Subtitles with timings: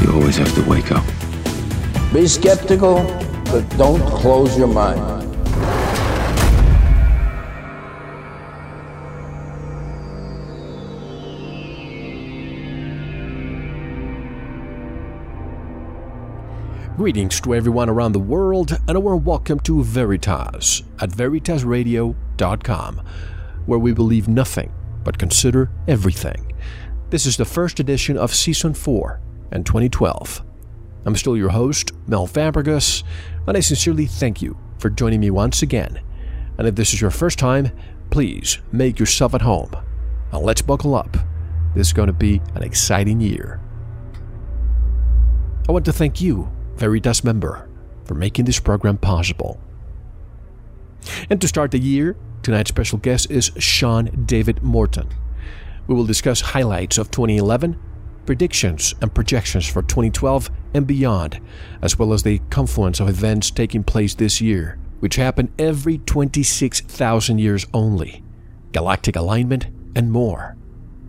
[0.00, 1.04] you always have to wake up.
[2.12, 3.02] Be skeptical,
[3.46, 5.20] but don't close your mind.
[16.96, 23.02] Greetings to everyone around the world, and a warm welcome to Veritas at veritasradio.com,
[23.66, 24.72] where we believe nothing
[25.02, 26.52] but consider everything.
[27.08, 30.42] This is the first edition of Season 4 and 2012.
[31.04, 33.02] I'm still your host, Mel Fabregas,
[33.46, 36.00] and I sincerely thank you for joining me once again.
[36.58, 37.70] And if this is your first time,
[38.10, 39.74] please make yourself at home.
[40.32, 41.16] And let's buckle up.
[41.74, 43.60] This is going to be an exciting year.
[45.68, 47.68] I want to thank you, Veritas member,
[48.04, 49.60] for making this program possible.
[51.30, 55.08] And to start the year, tonight's special guest is Sean David Morton.
[55.86, 57.78] We will discuss highlights of 2011,
[58.30, 61.40] predictions and projections for 2012 and beyond,
[61.82, 67.40] as well as the confluence of events taking place this year, which happen every 26,000
[67.40, 68.22] years only,
[68.70, 70.56] galactic alignment, and more.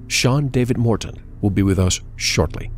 [0.08, 2.72] Sean David Morton will be with us shortly.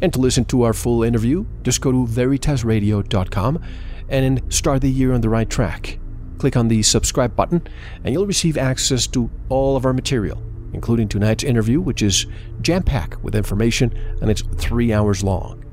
[0.00, 3.62] And to listen to our full interview, just go to veritasradio.com
[4.08, 6.00] and start the year on the right track.
[6.38, 7.64] Click on the subscribe button,
[8.02, 12.26] and you'll receive access to all of our material, including tonight's interview, which is
[12.60, 15.64] jam packed with information and it's three hours long.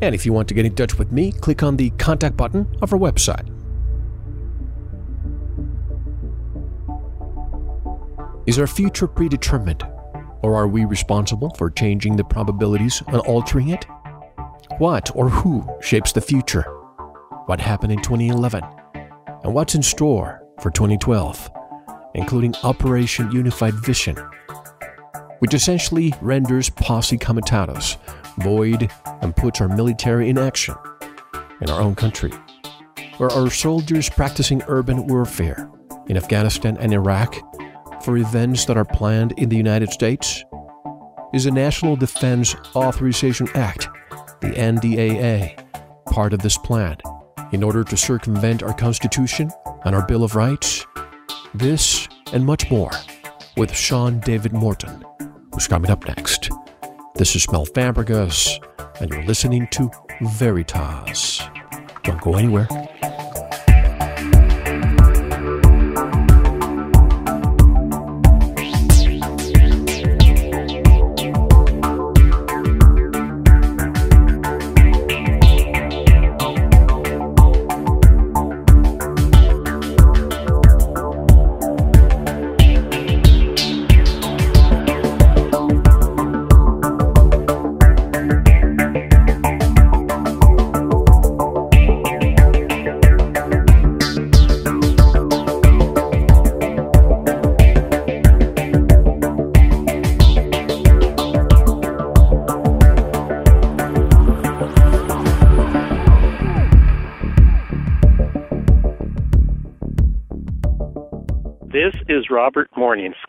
[0.00, 2.66] And if you want to get in touch with me, click on the contact button
[2.82, 3.48] of our website.
[8.46, 9.86] Is our future predetermined?
[10.40, 13.84] Or are we responsible for changing the probabilities and altering it?
[14.78, 16.62] What or who shapes the future?
[17.46, 18.62] What happened in 2011?
[19.42, 21.50] And what's in store for 2012,
[22.18, 24.16] including Operation Unified Vision,
[25.38, 27.96] which essentially renders posse comitatus
[28.40, 28.90] void
[29.22, 30.74] and puts our military in action
[31.60, 32.32] in our own country,
[33.18, 35.70] where our soldiers practicing urban warfare
[36.08, 37.34] in Afghanistan and Iraq
[38.04, 40.44] for events that are planned in the United States?
[41.32, 43.88] Is the National Defense Authorization Act,
[44.40, 45.64] the NDAA,
[46.06, 46.96] part of this plan
[47.52, 49.50] in order to circumvent our Constitution
[49.84, 50.84] and our Bill of Rights?
[51.54, 52.90] This and much more
[53.56, 55.04] with Sean David Morton,
[55.52, 56.50] who's coming up next.
[57.14, 58.62] This is Mel Fabregas,
[59.00, 59.90] and you're listening to
[60.20, 61.40] Veritas.
[62.04, 62.68] Don't go anywhere.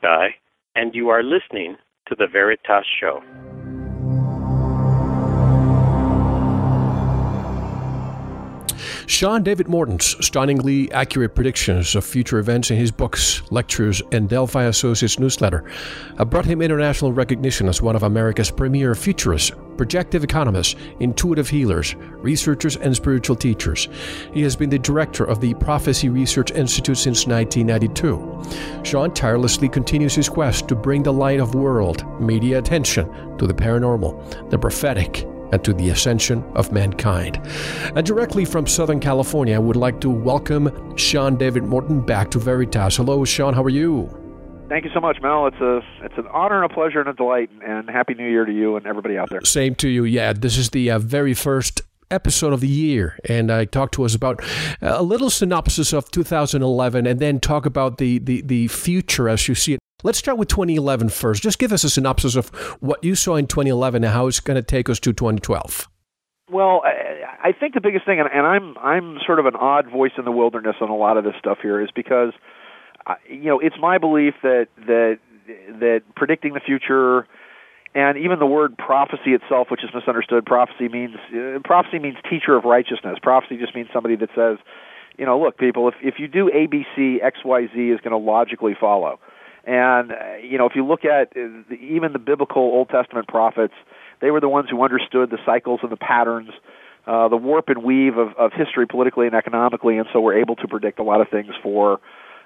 [0.03, 0.29] Morningsky,
[0.75, 1.75] and you are listening
[2.07, 3.21] to The Veritas Show.
[9.09, 14.65] Sean David Morton's stunningly accurate predictions of future events in his books, lectures, and Delphi
[14.65, 15.65] Associates newsletter
[16.19, 21.95] have brought him international recognition as one of America's premier futurists, projective economists, intuitive healers,
[22.17, 23.87] researchers, and spiritual teachers.
[24.31, 28.85] He has been the director of the Prophecy Research Institute since 1992.
[28.85, 33.09] Sean tirelessly continues his quest to bring the light of world media attention
[33.39, 37.39] to the paranormal, the prophetic, and to the ascension of mankind.
[37.95, 42.39] And directly from Southern California, I would like to welcome Sean David Morton back to
[42.39, 42.97] Veritas.
[42.97, 43.53] Hello, Sean.
[43.53, 44.09] How are you?
[44.69, 45.47] Thank you so much, Mel.
[45.47, 48.45] It's a it's an honor and a pleasure and a delight, and happy New Year
[48.45, 49.41] to you and everybody out there.
[49.43, 50.03] Same to you.
[50.03, 51.81] Yeah, this is the uh, very first
[52.11, 54.43] episode of the year, and I talked to us about
[54.79, 59.55] a little synopsis of 2011, and then talk about the the the future as you
[59.55, 59.79] see it.
[60.01, 61.43] Let's start with 2011 first.
[61.43, 62.49] Just give us a synopsis of
[62.79, 65.89] what you saw in 2011 and how it's going to take us to 2012.
[66.49, 66.81] Well,
[67.43, 70.31] I, think the biggest thing, and, I'm I'm sort of an odd voice in the
[70.31, 72.33] wilderness on a lot of this stuff here, is because,
[73.29, 75.19] you know, it's my belief that that
[75.79, 77.27] that predicting the future,
[77.93, 82.55] and even the word prophecy itself, which is misunderstood, prophecy means uh, prophecy means teacher
[82.55, 83.19] of righteousness.
[83.21, 84.57] Prophecy just means somebody that says,
[85.19, 87.99] you know, look, people, if if you do A, B, C, X, Y, Z is
[87.99, 89.19] going to logically follow.
[89.69, 93.75] And uh, you know, if you look at uh, even the biblical Old Testament prophets,
[94.19, 96.49] they were the ones who understood the cycles and the patterns,
[97.05, 100.55] uh, the warp and weave of, of history, politically and economically, and so were able
[100.55, 101.99] to predict a lot of things for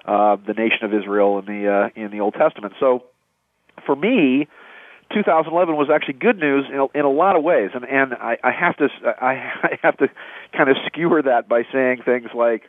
[0.04, 2.74] uh, the nation of Israel in the uh, in the Old Testament.
[2.78, 3.04] So,
[3.86, 4.46] for me,
[5.14, 8.36] 2011 was actually good news in a, in a lot of ways, and and I,
[8.44, 9.32] I have to I,
[9.62, 10.08] I have to
[10.54, 12.64] kind of skewer that by saying things like,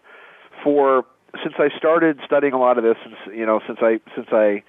[0.63, 1.03] for
[1.43, 4.63] since I started studying a lot of this, since you know, since I since I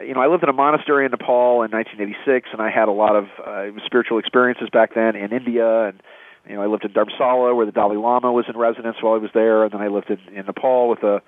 [0.00, 2.92] you know, I lived in a monastery in Nepal in 1986, and I had a
[2.92, 6.02] lot of uh, spiritual experiences back then in India, and
[6.48, 9.18] you know, I lived in Dharamsala where the Dalai Lama was in residence while I
[9.18, 11.20] was there, and then I lived in, in Nepal with a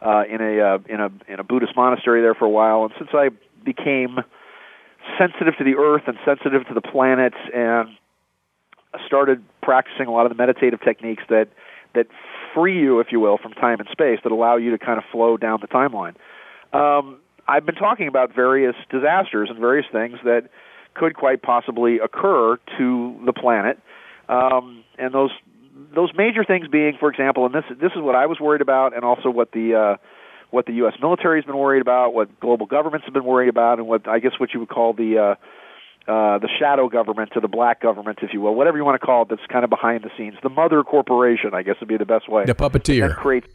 [0.00, 2.84] uh, in a uh, in a in a Buddhist monastery there for a while.
[2.84, 3.30] And since I
[3.64, 4.18] became
[5.18, 7.88] sensitive to the earth and sensitive to the planet, and
[9.06, 11.48] started practicing a lot of the meditative techniques that
[11.94, 12.06] that
[12.54, 15.04] free you, if you will, from time and space that allow you to kind of
[15.10, 16.14] flow down the timeline.
[16.72, 17.18] Um,
[17.48, 20.48] I've been talking about various disasters and various things that
[20.94, 23.78] could quite possibly occur to the planet,
[24.28, 25.30] um, and those
[25.94, 28.94] those major things being, for example, and this this is what I was worried about,
[28.94, 29.96] and also what the uh,
[30.50, 30.94] what the U.S.
[31.00, 34.18] military has been worried about, what global governments have been worried about, and what I
[34.18, 35.34] guess what you would call the uh,
[36.08, 39.06] uh, the shadow government or the black government, if you will, whatever you want to
[39.06, 40.34] call it, that's kind of behind the scenes.
[40.42, 42.44] The mother corporation, I guess, would be the best way.
[42.44, 43.08] The puppeteer.
[43.08, 43.46] That creates,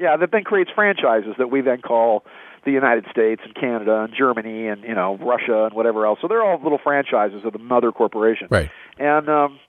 [0.00, 2.24] yeah, that then creates franchises that we then call
[2.64, 6.18] the United States and Canada and Germany and you know Russia and whatever else.
[6.20, 8.48] So they're all little franchises of the mother corporation.
[8.50, 8.70] Right.
[8.98, 9.60] And um,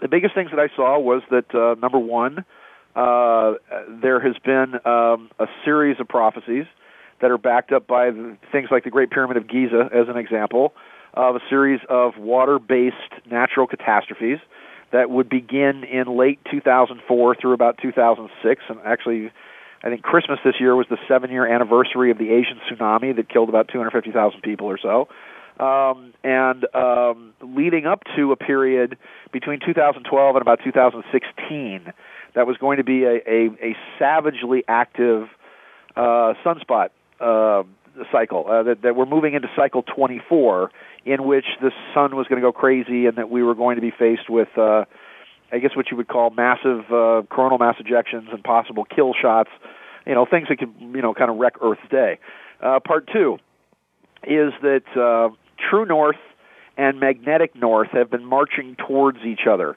[0.00, 2.44] the biggest things that I saw was that uh, number one,
[2.94, 3.54] uh,
[4.02, 6.66] there has been um, a series of prophecies
[7.20, 10.16] that are backed up by the, things like the Great Pyramid of Giza, as an
[10.16, 10.74] example
[11.16, 12.96] of a series of water based
[13.30, 14.38] natural catastrophes
[14.92, 18.62] that would begin in late 2004 through about 2006.
[18.68, 19.30] And actually,
[19.82, 23.28] I think Christmas this year was the seven year anniversary of the Asian tsunami that
[23.28, 25.08] killed about 250,000 people or so.
[25.58, 28.98] Um, and um, leading up to a period
[29.32, 31.92] between 2012 and about 2016
[32.34, 35.28] that was going to be a, a, a savagely active
[35.96, 37.62] uh, sunspot uh,
[38.12, 40.70] cycle, uh, that, that we're moving into cycle 24
[41.06, 43.80] in which the sun was going to go crazy and that we were going to
[43.80, 44.84] be faced with, uh,
[45.52, 49.50] I guess, what you would call massive uh, coronal mass ejections and possible kill shots,
[50.04, 52.18] you know, things that could, you know, kind of wreck Earth's day.
[52.60, 53.38] Uh, part two
[54.24, 55.32] is that uh,
[55.70, 56.16] true north
[56.76, 59.76] and magnetic north have been marching towards each other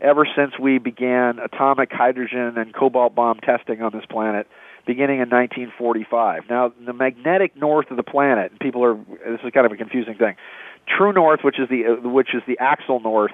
[0.00, 4.46] ever since we began atomic hydrogen and cobalt bomb testing on this planet
[4.86, 6.44] beginning in 1945.
[6.48, 10.14] Now, the magnetic north of the planet, people are this is kind of a confusing
[10.14, 10.36] thing.
[10.86, 13.32] True north, which is the uh, which is the axial north,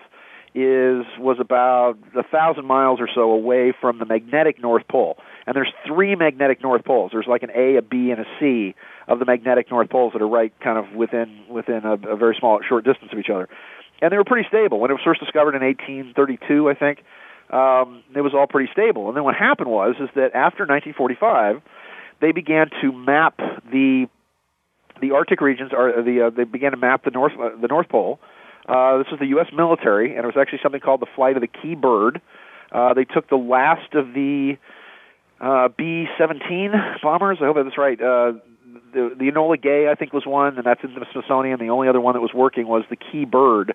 [0.55, 5.19] is was about a thousand miles or so away from the magnetic north pole.
[5.47, 7.11] And there's three magnetic north poles.
[7.13, 8.75] There's like an A, a B, and a C
[9.07, 12.37] of the magnetic north poles that are right kind of within within a, a very
[12.39, 13.49] small short distance of each other.
[14.01, 17.03] And they were pretty stable when it was first discovered in 1832, I think.
[17.49, 19.09] Um, it was all pretty stable.
[19.09, 21.63] And then what happened was is that after 1945,
[22.21, 23.39] they began to map
[23.71, 24.09] the
[25.01, 27.89] the Arctic regions are the uh, they began to map the north uh, the North
[27.89, 28.19] Pole.
[28.69, 29.47] Uh, this was the U.S.
[29.55, 32.21] military, and it was actually something called the flight of the Kee Bird.
[32.73, 34.57] Uh, they took the last of the
[35.41, 37.39] uh, B-17 bombers.
[37.41, 38.01] I hope that's right.
[38.01, 38.33] Uh,
[38.93, 41.61] the the Enola Gay, I think, was one, and that's in the Smithsonian.
[41.61, 43.75] The only other one that was working was the Kee Bird,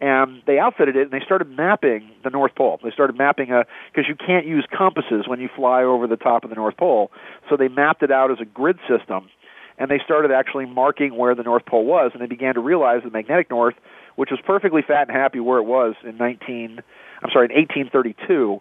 [0.00, 2.78] and they outfitted it and they started mapping the North Pole.
[2.82, 6.44] They started mapping a because you can't use compasses when you fly over the top
[6.44, 7.10] of the North Pole,
[7.48, 9.28] so they mapped it out as a grid system,
[9.78, 13.02] and they started actually marking where the North Pole was, and they began to realize
[13.04, 13.74] the magnetic north,
[14.16, 16.80] which was perfectly fat and happy where it was in 19,
[17.22, 18.60] I'm sorry, in 1832.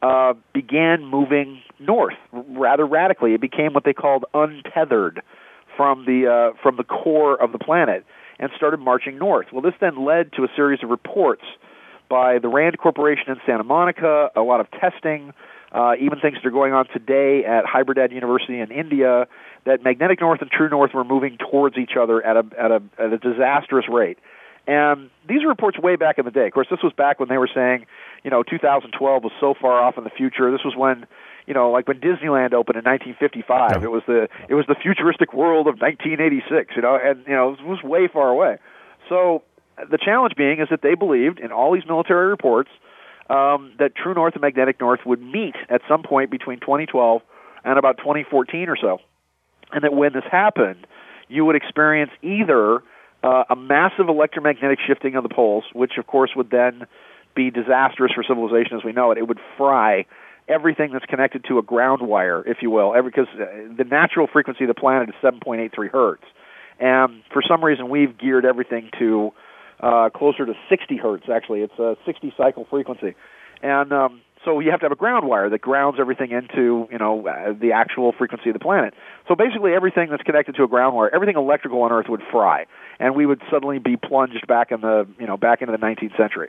[0.00, 3.34] Uh, began moving north rather radically.
[3.34, 5.22] It became what they called untethered
[5.76, 8.04] from the uh, from the core of the planet
[8.38, 9.46] and started marching north.
[9.52, 11.42] Well, this then led to a series of reports
[12.08, 15.32] by the Rand Corporation in Santa Monica, a lot of testing,
[15.72, 19.26] uh, even things that are going on today at Hyderabad University in India,
[19.68, 22.82] that magnetic north and true north were moving towards each other at a at a
[22.98, 24.18] at a disastrous rate.
[24.66, 26.46] And these are reports way back in the day.
[26.46, 27.86] Of course, this was back when they were saying,
[28.22, 30.50] you know, 2012 was so far off in the future.
[30.50, 31.06] This was when,
[31.46, 33.82] you know, like when Disneyland opened in 1955.
[33.82, 36.76] It was the it was the futuristic world of 1986.
[36.76, 38.58] You know, and you know it was way far away.
[39.08, 39.42] So
[39.78, 42.70] the challenge being is that they believed in all these military reports
[43.30, 47.22] um, that True North and Magnetic North would meet at some point between 2012
[47.64, 48.98] and about 2014 or so,
[49.72, 50.86] and that when this happened,
[51.28, 52.82] you would experience either
[53.22, 56.86] uh, a massive electromagnetic shifting of the poles, which of course would then
[57.34, 59.18] be disastrous for civilization as we know it.
[59.18, 60.06] It would fry
[60.48, 63.44] everything that's connected to a ground wire, if you will, because uh,
[63.76, 66.24] the natural frequency of the planet is 7.83 hertz,
[66.80, 69.32] and for some reason we've geared everything to
[69.80, 71.24] uh, closer to 60 hertz.
[71.32, 73.14] Actually, it's a 60 cycle frequency,
[73.62, 76.98] and um, so you have to have a ground wire that grounds everything into you
[76.98, 78.94] know uh, the actual frequency of the planet.
[79.26, 82.66] So basically, everything that's connected to a ground wire, everything electrical on Earth would fry,
[82.98, 86.16] and we would suddenly be plunged back in the you know back into the 19th
[86.16, 86.48] century.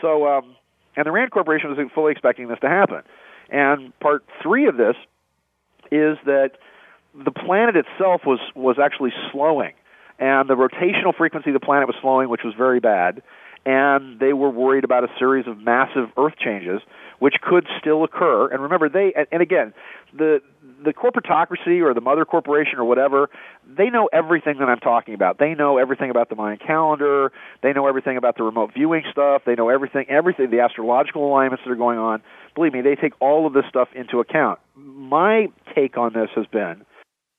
[0.00, 0.56] So, um,
[0.96, 3.02] and the Rand Corporation was fully expecting this to happen.
[3.50, 4.96] And part three of this
[5.90, 6.52] is that
[7.14, 9.72] the planet itself was was actually slowing,
[10.18, 13.22] and the rotational frequency of the planet was slowing, which was very bad.
[13.66, 16.80] And they were worried about a series of massive Earth changes,
[17.18, 18.48] which could still occur.
[18.48, 19.74] And remember, they and again,
[20.16, 20.40] the
[20.84, 23.30] the corporatocracy or the mother corporation or whatever,
[23.66, 25.38] they know everything that I'm talking about.
[25.38, 27.32] They know everything about the Mayan calendar.
[27.62, 29.42] They know everything about the remote viewing stuff.
[29.44, 32.22] They know everything, everything, the astrological alignments that are going on.
[32.54, 34.60] Believe me, they take all of this stuff into account.
[34.76, 36.84] My take on this has been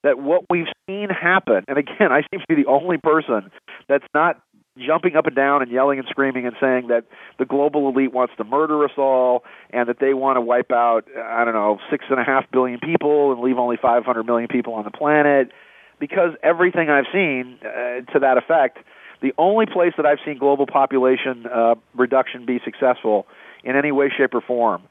[0.04, 3.52] that what we've seen happen, and again, I seem to be the only person
[3.88, 4.42] that's not
[4.86, 7.06] jumping up and down and yelling and screaming and saying that
[7.38, 11.06] the global elite wants to murder us all and that they want to wipe out
[11.18, 14.74] I don't know six and a half billion people and leave only 500 million people
[14.74, 15.52] on the planet.
[16.00, 18.78] Because everything I've seen uh, to that effect,
[19.22, 23.28] the only place that I've seen global population uh, reduction be successful
[23.66, 24.84] in any way, shape, or form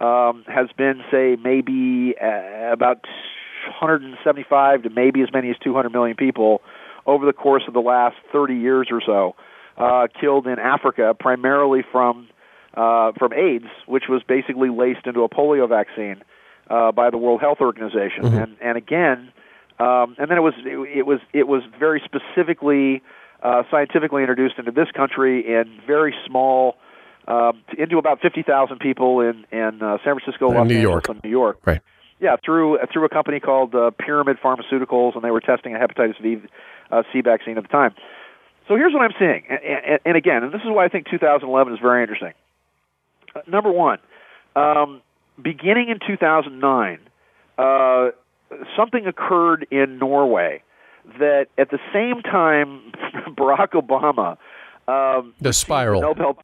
[0.00, 3.04] um, has been, say, maybe uh, about
[3.80, 6.62] 175 to maybe as many as 200 million people
[7.06, 9.34] over the course of the last 30 years or so,
[9.76, 12.28] uh, killed in Africa, primarily from
[12.74, 16.22] uh, from AIDS, which was basically laced into a polio vaccine
[16.68, 18.24] uh, by the World Health Organization.
[18.24, 18.36] Mm-hmm.
[18.36, 19.32] And and again,
[19.78, 23.02] um, and then it was it, it was it was very specifically
[23.42, 26.76] uh, scientifically introduced into this country in very small.
[27.28, 31.08] Um, into about 50,000 people in in uh, San Francisco, Los New Angeles, York.
[31.08, 31.58] and New York.
[31.66, 31.80] Right.
[32.18, 36.20] Yeah, through through a company called uh, Pyramid Pharmaceuticals, and they were testing a hepatitis
[36.22, 36.38] V
[36.90, 37.94] uh, C vaccine at the time.
[38.68, 41.06] So here's what I'm seeing, and, and, and again, and this is why I think
[41.10, 42.32] 2011 is very interesting.
[43.34, 43.98] Uh, number one,
[44.56, 45.02] um,
[45.40, 46.98] beginning in 2009,
[47.58, 48.10] uh,
[48.76, 50.62] something occurred in Norway
[51.18, 52.92] that at the same time
[53.36, 54.36] Barack Obama
[54.88, 56.00] um, The spiral.
[56.00, 56.38] Nobel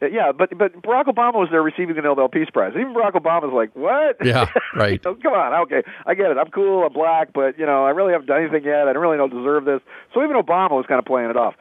[0.00, 2.72] Uh, yeah, but but Barack Obama was there receiving the Nobel Peace Prize.
[2.74, 4.24] Even Barack Obama was like, "What?
[4.24, 5.00] Yeah, right.
[5.04, 6.38] You know, Come on, okay, I get it.
[6.38, 6.84] I'm cool.
[6.84, 8.88] I'm black, but you know, I really haven't done anything yet.
[8.88, 9.80] I don't really don't deserve this."
[10.14, 11.54] So even Obama was kind of playing it off.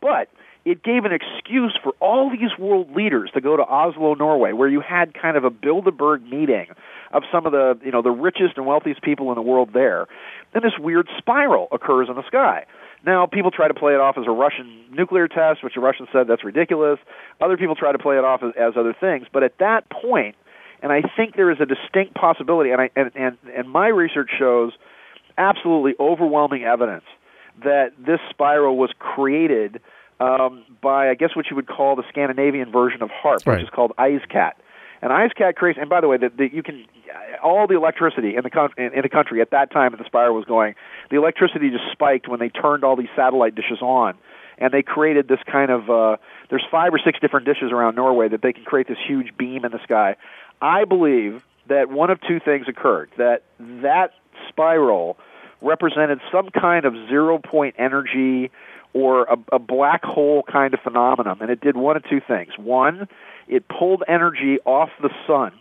[0.00, 0.28] But
[0.64, 4.68] it gave an excuse for all these world leaders to go to Oslo, Norway, where
[4.68, 6.66] you had kind of a Bilderberg meeting
[7.12, 10.06] of some of the you know the richest and wealthiest people in the world there.
[10.52, 12.64] Then this weird spiral occurs in the sky.
[13.06, 16.08] Now, people try to play it off as a Russian nuclear test, which the Russians
[16.12, 16.98] said that's ridiculous.
[17.40, 19.26] Other people try to play it off as, as other things.
[19.32, 20.36] But at that point,
[20.82, 24.30] and I think there is a distinct possibility, and, I, and, and, and my research
[24.38, 24.72] shows
[25.36, 27.04] absolutely overwhelming evidence
[27.62, 29.80] that this spiral was created
[30.20, 33.56] um, by, I guess, what you would call the Scandinavian version of HAARP, Right.
[33.58, 33.92] which is called
[35.04, 35.20] EISCAT.
[35.20, 36.84] And EISCAT creates, and by the way, that you can
[37.42, 40.44] all the electricity in the in, in the country at that time the spiral was
[40.44, 40.74] going,
[41.10, 44.14] the electricity just spiked when they turned all these satellite dishes on,
[44.58, 45.90] and they created this kind of.
[45.90, 46.16] Uh,
[46.50, 49.64] there's five or six different dishes around Norway that they can create this huge beam
[49.64, 50.16] in the sky.
[50.60, 53.10] I believe that one of two things occurred.
[53.18, 54.12] That that
[54.48, 55.18] spiral
[55.60, 58.50] represented some kind of zero point energy
[58.92, 62.52] or a, a black hole kind of phenomenon, and it did one of two things.
[62.56, 63.08] One,
[63.48, 65.52] it pulled energy off the sun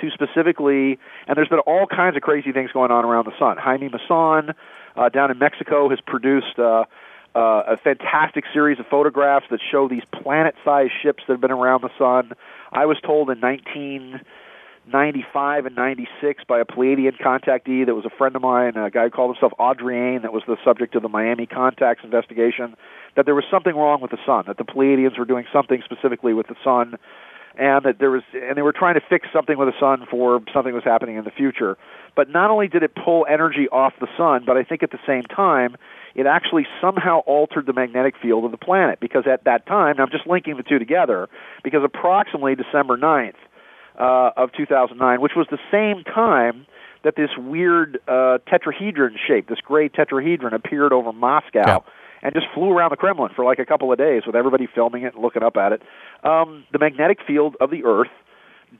[0.00, 3.56] to specifically, and there's been all kinds of crazy things going on around the sun.
[3.56, 4.54] Jaime Maussan
[4.96, 6.84] uh, down in Mexico has produced uh,
[7.34, 11.82] uh, a fantastic series of photographs that show these planet-sized ships that have been around
[11.82, 12.32] the sun.
[12.72, 13.40] I was told in
[14.86, 19.04] 1995 and 96 by a Pleiadian contactee that was a friend of mine, a guy
[19.04, 22.74] who called himself Audrien, that was the subject of the Miami contacts investigation,
[23.14, 26.32] that there was something wrong with the sun, that the Pleiadians were doing something specifically
[26.32, 26.96] with the sun
[27.58, 30.40] and that there was and they were trying to fix something with the sun for
[30.52, 31.76] something was happening in the future.
[32.16, 35.00] But not only did it pull energy off the sun, but I think at the
[35.06, 35.76] same time
[36.14, 40.10] it actually somehow altered the magnetic field of the planet because at that time, I'm
[40.10, 41.28] just linking the two together,
[41.62, 43.34] because approximately December 9th
[44.00, 46.66] uh, of 2009, which was the same time
[47.04, 51.64] that this weird uh, tetrahedron shape, this gray tetrahedron, appeared over Moscow.
[51.66, 51.78] Yeah
[52.22, 55.04] and just flew around the Kremlin for like a couple of days with everybody filming
[55.04, 55.82] it and looking up at it.
[56.22, 58.10] Um, the magnetic field of the Earth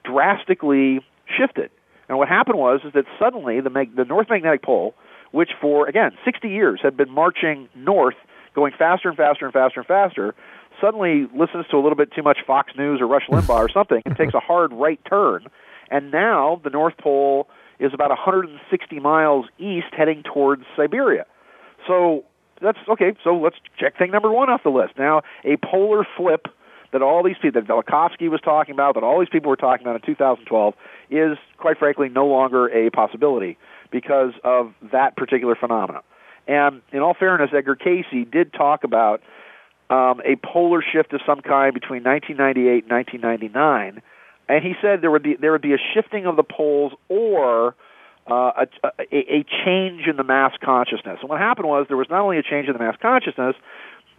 [0.04, 1.00] drastically
[1.38, 1.70] shifted,
[2.08, 4.94] and what happened was is that suddenly the mag- the North Magnetic Pole,
[5.30, 8.16] which for again 60 years had been marching north,
[8.54, 10.34] going faster and faster and faster and faster,
[10.80, 14.02] suddenly listens to a little bit too much Fox News or Rush Limbaugh or something
[14.04, 15.46] and takes a hard right turn,
[15.90, 21.24] and now the North Pole is about 160 miles east, heading towards Siberia.
[21.86, 22.24] So
[22.60, 23.14] that's okay.
[23.24, 24.98] So let's check thing number one off the list.
[24.98, 26.46] Now, a polar flip
[26.92, 29.86] that all these people, that Velikovsky was talking about, that all these people were talking
[29.86, 30.74] about in 2012,
[31.10, 33.56] is quite frankly no longer a possibility
[33.90, 36.02] because of that particular phenomenon.
[36.46, 39.22] And in all fairness, Edgar Cayce did talk about
[39.90, 44.02] um, a polar shift of some kind between 1998 and 1999,
[44.48, 47.74] and he said there would be there would be a shifting of the poles or
[48.30, 51.18] uh, a, a, a change in the mass consciousness.
[51.20, 53.56] And what happened was there was not only a change in the mass consciousness,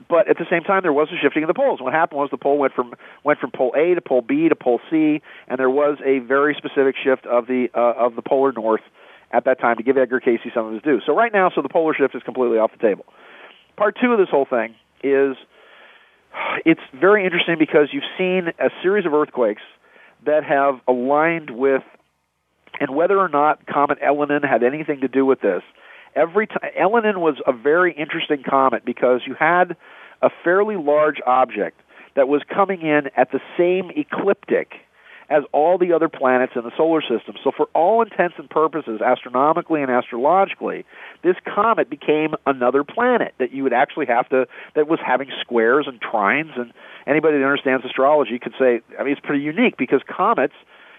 [0.09, 1.79] but at the same time there was a shifting of the poles.
[1.81, 4.55] What happened was the pole went from went from pole A to pole B to
[4.55, 8.51] pole C, and there was a very specific shift of the uh, of the polar
[8.51, 8.81] north
[9.31, 10.99] at that time to give Edgar Cayce some of his due.
[11.05, 13.05] So right now, so the polar shift is completely off the table.
[13.77, 15.37] Part two of this whole thing is
[16.65, 19.61] it's very interesting because you've seen a series of earthquakes
[20.25, 21.83] that have aligned with
[22.79, 25.61] and whether or not Comet Elenin had anything to do with this.
[26.15, 29.75] Every time Elenin was a very interesting comet because you had
[30.21, 31.79] a fairly large object
[32.15, 34.73] that was coming in at the same ecliptic
[35.31, 37.35] as all the other planets in the solar system.
[37.41, 40.85] So, for all intents and purposes, astronomically and astrologically,
[41.23, 45.87] this comet became another planet that you would actually have to, that was having squares
[45.87, 46.59] and trines.
[46.59, 46.73] And
[47.07, 50.53] anybody that understands astrology could say, I mean, it's pretty unique because comets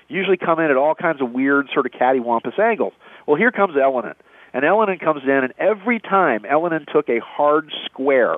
[0.08, 2.94] usually come in at all kinds of weird, sort of cattywampus angles.
[3.26, 4.14] Well, here comes Elenin.
[4.54, 8.36] And Elenin comes in, and every time Elenin took a hard square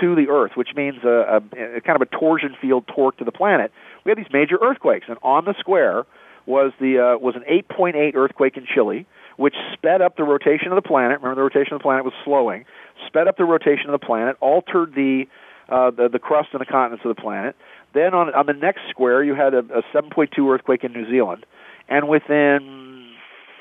[0.00, 3.24] to the Earth, which means a, a, a kind of a torsion field torque to
[3.24, 3.72] the planet,
[4.04, 5.06] we had these major earthquakes.
[5.08, 6.04] And on the square
[6.46, 10.76] was the uh, was an 8.8 earthquake in Chile, which sped up the rotation of
[10.76, 11.20] the planet.
[11.20, 12.64] Remember, the rotation of the planet was slowing.
[13.06, 15.24] Sped up the rotation of the planet, altered the
[15.68, 17.56] uh, the, the crust and the continents of the planet.
[17.94, 21.46] Then on on the next square, you had a, a 7.2 earthquake in New Zealand,
[21.88, 23.10] and within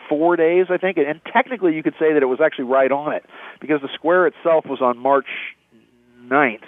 [0.10, 3.14] four days, I think, and technically you could say that it was actually right on
[3.14, 3.24] it
[3.62, 5.28] because the square itself was on March
[6.24, 6.66] 9th.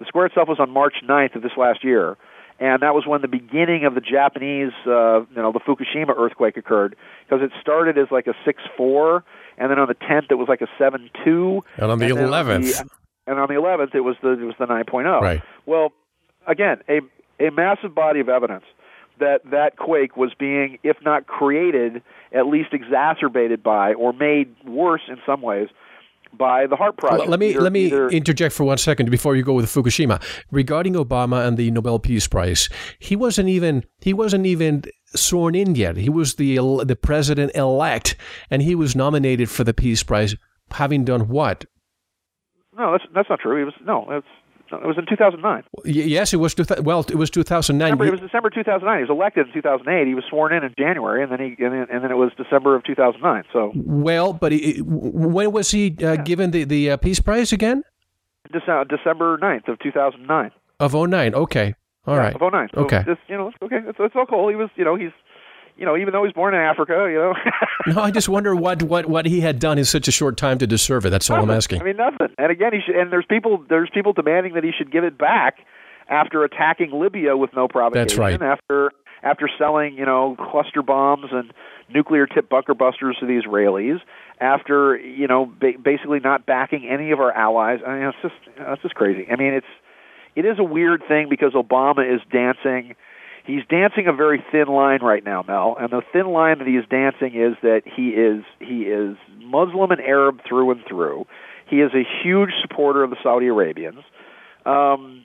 [0.00, 2.16] The square itself was on March 9th of this last year,
[2.60, 6.58] and that was when the beginning of the Japanese, uh, you know, the Fukushima earthquake
[6.58, 6.94] occurred
[7.24, 9.22] because it started as like a 6.4,
[9.56, 12.86] and then on the 10th it was like a 7.2, and on the 11th.
[13.26, 15.20] And on the 11th it was the it was the 9.0.
[15.20, 15.42] Right.
[15.64, 15.92] Well,
[16.46, 17.00] again, a
[17.44, 18.64] a massive body of evidence
[19.18, 25.02] that that quake was being, if not created, at least exacerbated by or made worse
[25.08, 25.68] in some ways
[26.32, 27.28] by the HAARP project.
[27.28, 30.22] Let me either, let me either, interject for one second before you go with Fukushima
[30.50, 32.68] regarding Obama and the Nobel Peace Prize.
[32.98, 35.96] He wasn't even he wasn't even sworn in yet.
[35.96, 38.16] He was the the president elect,
[38.50, 40.36] and he was nominated for the Peace Prize,
[40.70, 41.64] having done what?
[42.76, 43.58] No, that's that's not true.
[43.58, 44.06] He was no.
[44.08, 44.26] That's
[44.76, 45.64] it was in 2009.
[45.84, 46.54] Yes, it was.
[46.82, 47.86] Well, it was 2009.
[47.86, 48.98] December, it was December 2009.
[48.98, 50.06] He was elected in 2008.
[50.06, 52.32] He was sworn in in January, and then he and then, and then it was
[52.36, 53.44] December of 2009.
[53.52, 56.16] So well, but he, when was he uh, yeah.
[56.16, 57.82] given the the uh, Peace Prize again?
[58.52, 60.50] December, December 9th of 2009.
[60.80, 61.34] Of 09.
[61.34, 61.74] Okay.
[62.06, 62.34] All yeah, right.
[62.34, 62.68] Of 09.
[62.74, 63.02] So okay.
[63.06, 63.78] Just, you know, okay.
[63.86, 64.48] It's, it's all cool.
[64.48, 65.12] He was, you know, he's
[65.76, 67.34] you know, even though he's born in Africa, you know.
[67.94, 70.58] no, I just wonder what, what, what he had done in such a short time
[70.58, 71.10] to deserve it.
[71.10, 71.42] That's all.
[71.42, 71.80] I'm asking.
[71.80, 72.28] I mean, nothing.
[72.38, 72.96] And again, he should.
[72.96, 75.58] And there's people there's people demanding that he should give it back
[76.08, 78.06] after attacking Libya with no provocation.
[78.06, 78.42] That's right.
[78.42, 78.90] After
[79.22, 81.52] after selling, you know, cluster bombs and
[81.88, 84.00] nuclear tip bunker busters to the Israelis,
[84.40, 87.80] after you know ba- basically not backing any of our allies.
[87.86, 89.26] I mean, it's just it's just crazy.
[89.30, 89.66] I mean, it's
[90.34, 92.94] it is a weird thing because Obama is dancing.
[93.50, 96.76] He's dancing a very thin line right now, Mel, and the thin line that he
[96.76, 101.26] is dancing is that he is he is Muslim and Arab through and through.
[101.68, 104.04] He is a huge supporter of the Saudi Arabians.
[104.64, 105.24] Um,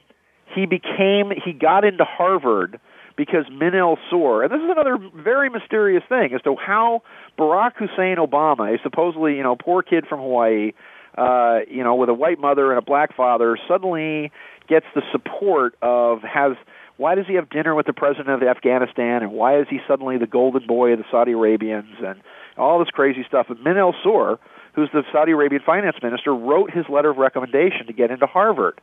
[0.55, 2.79] he became he got into Harvard
[3.15, 7.03] because Min El Sor, and this is another very mysterious thing as to how
[7.37, 10.71] Barack Hussein Obama, a supposedly you know poor kid from Hawaii,
[11.15, 14.31] uh, you know with a white mother and a black father, suddenly
[14.67, 16.57] gets the support of has
[16.97, 20.17] why does he have dinner with the president of Afghanistan and why is he suddenly
[20.17, 22.21] the golden boy of the Saudi Arabians and
[22.57, 23.47] all this crazy stuff.
[23.49, 24.39] And Min El Sor,
[24.73, 28.79] who's the Saudi Arabian finance minister, wrote his letter of recommendation to get into Harvard.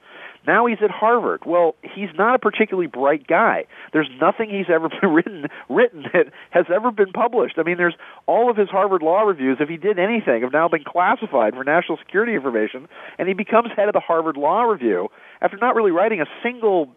[0.46, 1.42] Now he's at Harvard.
[1.46, 3.64] Well, he's not a particularly bright guy.
[3.92, 7.55] There's nothing he's ever written written that has ever been published.
[7.59, 7.96] I mean, there's
[8.27, 11.64] all of his Harvard Law reviews, if he did anything, have now been classified for
[11.64, 15.09] national security information, and he becomes head of the Harvard Law Review
[15.40, 16.88] after not really writing a single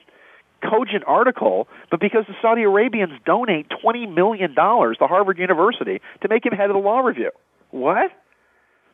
[0.70, 6.46] cogent article, but because the Saudi Arabians donate $20 million to Harvard University to make
[6.46, 7.32] him head of the law review.
[7.72, 8.12] What?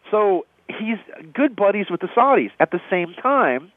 [0.09, 0.97] So he's
[1.33, 2.51] good buddies with the Saudis.
[2.59, 3.71] At the same time,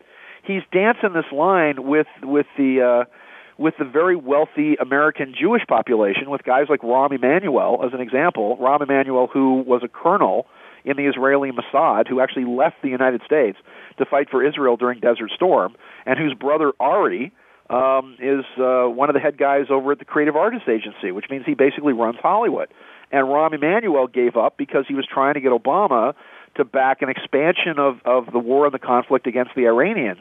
[0.44, 3.10] he's dancing this line with with the uh,
[3.56, 8.56] with the very wealthy American Jewish population, with guys like Rahm Emanuel as an example.
[8.60, 10.46] Rahm Emanuel, who was a colonel
[10.84, 13.56] in the Israeli Mossad, who actually left the United States
[13.98, 17.32] to fight for Israel during Desert Storm, and whose brother Ari
[17.74, 21.26] um, is uh, one of the head guys over at the Creative Artists Agency, which
[21.30, 22.68] means he basically runs Hollywood.
[23.10, 26.14] And Rahm Emanuel gave up because he was trying to get Obama
[26.56, 30.20] to back an expansion of, of the war and the conflict against the Iranians.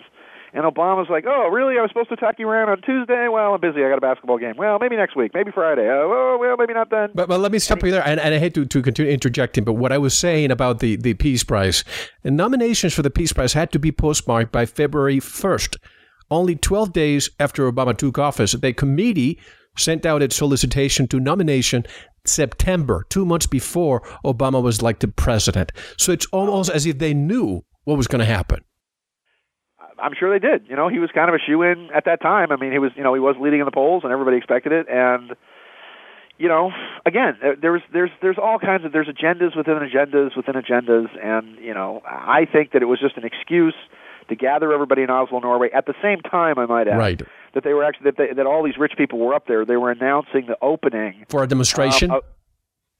[0.55, 1.79] And Obama's like, "Oh, really?
[1.79, 3.27] I was supposed to attack Iran on Tuesday.
[3.27, 3.83] Well, I'm busy.
[3.83, 4.53] I got a basketball game.
[4.55, 5.31] Well, maybe next week.
[5.33, 5.89] Maybe Friday.
[5.89, 8.37] Oh, well, maybe not then." But, but let me stop you there, and, and I
[8.37, 9.63] hate to, to continue interjecting.
[9.63, 11.83] But what I was saying about the the Peace Prize,
[12.21, 15.77] the nominations for the Peace Prize had to be postmarked by February first.
[16.33, 19.39] Only 12 days after Obama took office, the committee
[19.77, 21.85] sent out its solicitation to nomination
[22.25, 25.71] September, two months before Obama was elected president.
[25.99, 28.63] So it's almost as if they knew what was going to happen.
[30.01, 30.67] I'm sure they did.
[30.67, 32.51] You know, he was kind of a shoe in at that time.
[32.51, 34.71] I mean, he was, you know, he was leading in the polls, and everybody expected
[34.71, 34.87] it.
[34.89, 35.35] And
[36.39, 36.71] you know,
[37.05, 41.75] again, there's there's there's all kinds of there's agendas within agendas within agendas, and you
[41.75, 43.75] know, I think that it was just an excuse
[44.29, 45.69] to gather everybody in Oslo, Norway.
[45.73, 47.21] At the same time, I might add, right.
[47.53, 49.65] that they were actually that, they, that all these rich people were up there.
[49.65, 52.11] They were announcing the opening for a demonstration.
[52.11, 52.21] Um,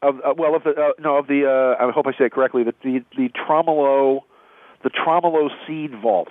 [0.02, 2.26] of, of uh, well, of the uh, no of the uh, I hope I say
[2.26, 2.64] it correctly.
[2.64, 4.22] The the, the Tromolo,
[4.84, 6.30] the Tromolo seed vault,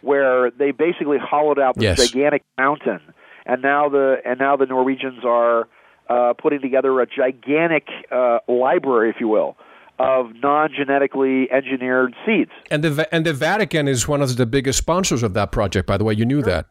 [0.00, 2.10] where they basically hollowed out this yes.
[2.10, 3.00] gigantic mountain,
[3.46, 5.68] and now the and now the Norwegians are
[6.08, 9.56] uh, putting together a gigantic uh, library, if you will,
[10.02, 12.50] of non-genetically engineered seeds.
[12.70, 15.86] And the and the Vatican is one of the biggest sponsors of that project.
[15.86, 16.50] By the way, you knew sure.
[16.50, 16.66] that.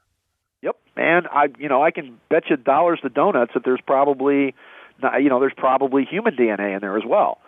[0.61, 4.53] Yep, and I, you know, I can bet you dollars to donuts that there's probably,
[5.19, 7.39] you know, there's probably human DNA in there as well.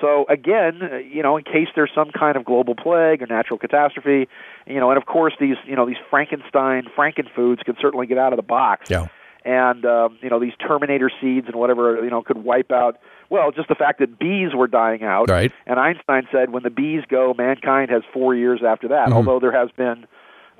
[0.00, 0.80] So again,
[1.12, 4.28] you know, in case there's some kind of global plague or natural catastrophe,
[4.66, 8.32] you know, and of course these, you know, these Frankenstein Frankenfoods can certainly get out
[8.32, 8.90] of the box.
[8.90, 9.08] Yeah.
[9.44, 12.98] And um, you know, these Terminator seeds and whatever, you know, could wipe out
[13.32, 15.30] well, just the fact that bees were dying out.
[15.30, 15.50] Right.
[15.66, 19.08] And Einstein said, when the bees go, mankind has four years after that.
[19.08, 19.14] Mhm.
[19.14, 20.06] Although there has been,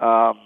[0.00, 0.40] um,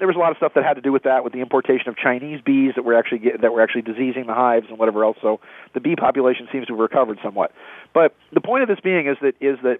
[0.00, 1.88] there was a lot of stuff that had to do with that, with the importation
[1.88, 5.04] of Chinese bees that were actually get, that were actually diseasing the hives and whatever
[5.04, 5.18] else.
[5.22, 5.38] So
[5.72, 7.52] the bee population seems to have recovered somewhat.
[7.94, 9.78] But the point of this being is that is that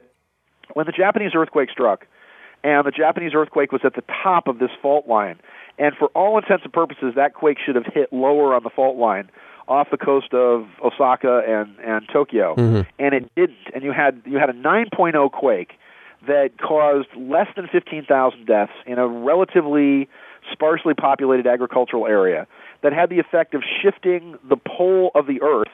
[0.74, 2.06] when the Japanese earthquake struck,
[2.62, 5.40] and the Japanese earthquake was at the top of this fault line,
[5.80, 8.96] and for all intents and purposes, that quake should have hit lower on the fault
[8.96, 9.30] line
[9.68, 12.86] off the coast of Osaka and and Tokyo, Mhm.
[12.98, 13.56] and it didn't.
[13.74, 15.78] And you had you had a 9.0 quake
[16.26, 20.08] that caused less than 15,000 deaths in a relatively
[20.50, 22.46] sparsely populated agricultural area
[22.80, 25.68] that had the effect of shifting the pole of the Earth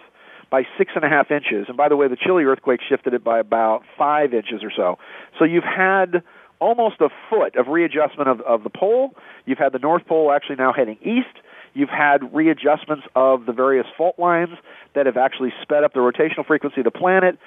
[0.50, 1.66] by six and a half inches.
[1.68, 4.98] And by the way, the Chile earthquake shifted it by about five inches or so.
[5.38, 6.22] So you've had
[6.60, 9.14] almost a foot of readjustment of, of the pole.
[9.46, 11.36] You've had the North Pole actually now heading east.
[11.74, 14.56] You've had readjustments of the various fault lines
[14.94, 17.38] that have actually sped up the rotational frequency of the planet.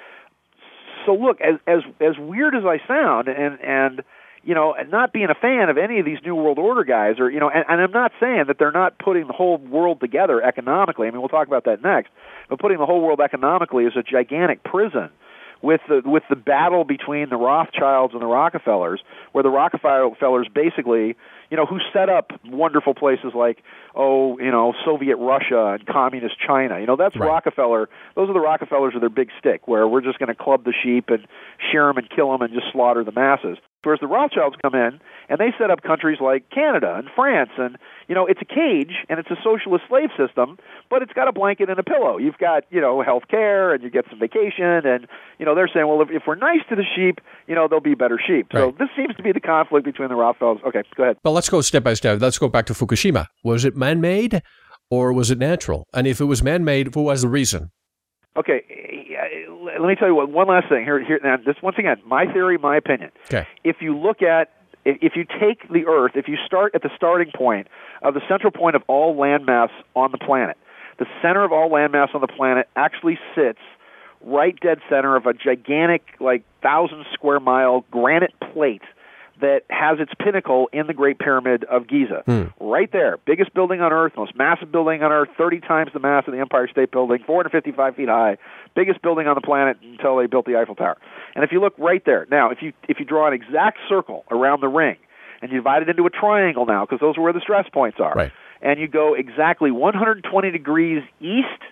[1.06, 4.02] So look, as as as weird as I sound, and and
[4.44, 7.16] you know, and not being a fan of any of these New World Order guys,
[7.18, 10.00] or you know, and, and I'm not saying that they're not putting the whole world
[10.00, 11.08] together economically.
[11.08, 12.10] I mean, we'll talk about that next.
[12.48, 15.10] But putting the whole world economically is a gigantic prison
[15.62, 19.00] with the with the battle between the Rothschilds and the Rockefellers,
[19.32, 21.16] where the Rockefellers basically,
[21.50, 23.62] you know, who set up wonderful places like
[23.94, 26.78] oh, you know, Soviet Russia and communist China.
[26.78, 27.26] You know, that's Right.
[27.26, 27.88] Rockefeller.
[28.14, 30.72] Those are the Rockefellers with their big stick, where we're just going to club the
[30.72, 31.26] sheep and
[31.70, 33.58] shear them and kill them and just slaughter the masses.
[33.84, 37.78] Whereas the Rothschilds come in and they set up countries like Canada and France, and
[38.08, 40.58] you know, it's a cage and it's a socialist slave system,
[40.90, 42.18] but it's got a blanket and a pillow.
[42.18, 45.06] You've got you know health care and you get some vacation, and
[45.38, 47.80] you know they're saying, well, if, if we're nice to the sheep, you know they'll
[47.80, 48.48] be better sheep.
[48.52, 50.60] So this seems to be the conflict between the Rothschilds.
[50.66, 51.18] Okay, go ahead.
[51.22, 52.20] But let's go step by step.
[52.20, 53.26] Let's go back to Fukushima.
[53.44, 54.42] Was it man made
[54.90, 55.86] or was it natural?
[55.94, 57.70] And if it was man made, what was the reason?
[58.36, 58.62] Okay,
[59.78, 60.30] let me tell you what.
[60.30, 61.02] One last thing here.
[61.02, 63.10] Here now, this once again, my theory, my opinion.
[63.26, 63.46] Okay.
[63.64, 64.52] If you look at,
[64.84, 67.68] if if you take the Earth, if you start at the starting point
[68.02, 70.56] of the central point of all landmass on the planet,
[70.98, 73.60] the center of all landmass on the planet actually sits
[74.20, 78.82] right dead center of a gigantic, like thousand square mile granite plate
[79.40, 82.22] that has its pinnacle in the Great Pyramid of Giza.
[82.26, 82.44] Hmm.
[82.60, 83.18] Right there.
[83.24, 86.40] Biggest building on Earth, most massive building on Earth, 30 times the mass of the
[86.40, 88.36] Empire State Building, 455 feet high.
[88.74, 90.98] Biggest building on the planet until they built the Eiffel Tower.
[91.34, 94.24] And if you look right there, now, if you, if you draw an exact circle
[94.30, 94.96] around the ring,
[95.40, 97.98] and you divide it into a triangle now, because those are where the stress points
[98.00, 98.32] are, Right.
[98.60, 101.62] and you go exactly 120 degrees east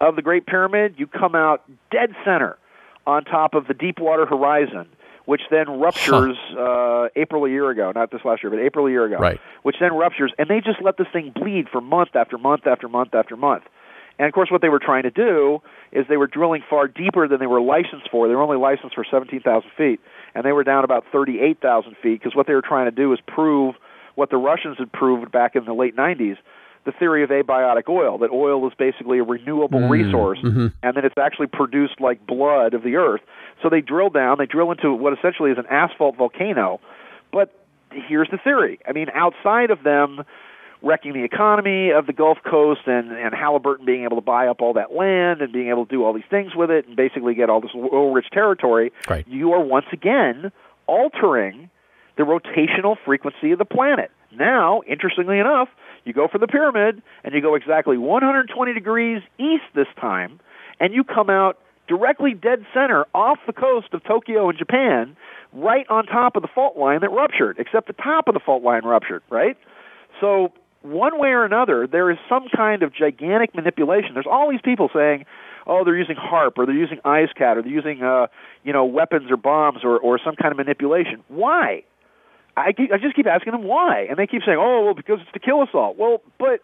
[0.00, 2.56] of the Great Pyramid, you come out dead center
[3.06, 4.86] on top of the Deepwater Horizon,
[5.24, 8.90] which then ruptures uh, April a year ago, not this last year, but April a
[8.90, 9.40] year ago, Right.
[9.62, 12.88] which then ruptures, and they just let this thing bleed for month after month after
[12.88, 13.64] month after month.
[14.18, 17.26] And of course, what they were trying to do is they were drilling far deeper
[17.28, 18.28] than they were licensed for.
[18.28, 20.00] They were only licensed for 17,000 feet,
[20.34, 23.18] and they were down about 38,000 feet because what they were trying to do is
[23.26, 23.74] prove
[24.14, 26.36] what the Russians had proved back in the late 90s
[26.84, 30.72] the theory of abiotic oil that oil is basically a renewable Mm, resource mhm.
[30.82, 33.20] and that it's actually produced like blood of the earth.
[33.62, 36.80] So they drill down, they drill into what essentially is an asphalt volcano.
[37.32, 37.50] But
[37.92, 38.80] here's the theory.
[38.88, 40.24] I mean, outside of them
[40.82, 44.60] wrecking the economy of the Gulf Coast and, and Halliburton being able to buy up
[44.60, 47.34] all that land and being able to do all these things with it and basically
[47.34, 49.24] get all this oil rich territory, Right.
[49.28, 50.50] you are once again
[50.88, 51.70] altering
[52.16, 54.10] the rotational frequency of the planet.
[54.32, 55.68] Now, interestingly enough,
[56.04, 60.40] you go for the pyramid and you go exactly 120 degrees east this time,
[60.80, 65.16] and you come out directly dead center off the coast of Tokyo in Japan,
[65.52, 68.62] right on top of the fault line that ruptured, except the top of the fault
[68.62, 69.56] line ruptured, right?
[70.20, 74.14] So, one way or another, there is some kind of gigantic manipulation.
[74.14, 75.26] There's all these people saying,
[75.66, 78.26] oh, they're using HAARP or they're using EISCAT or they're using, uh,
[78.64, 81.22] you know, weapons or bombs or, or some kind of manipulation.
[81.28, 81.84] Why?
[82.56, 85.20] I, keep, I just keep asking them why, and they keep saying, "Oh, well, because
[85.22, 86.60] it's to kill us all." Well, but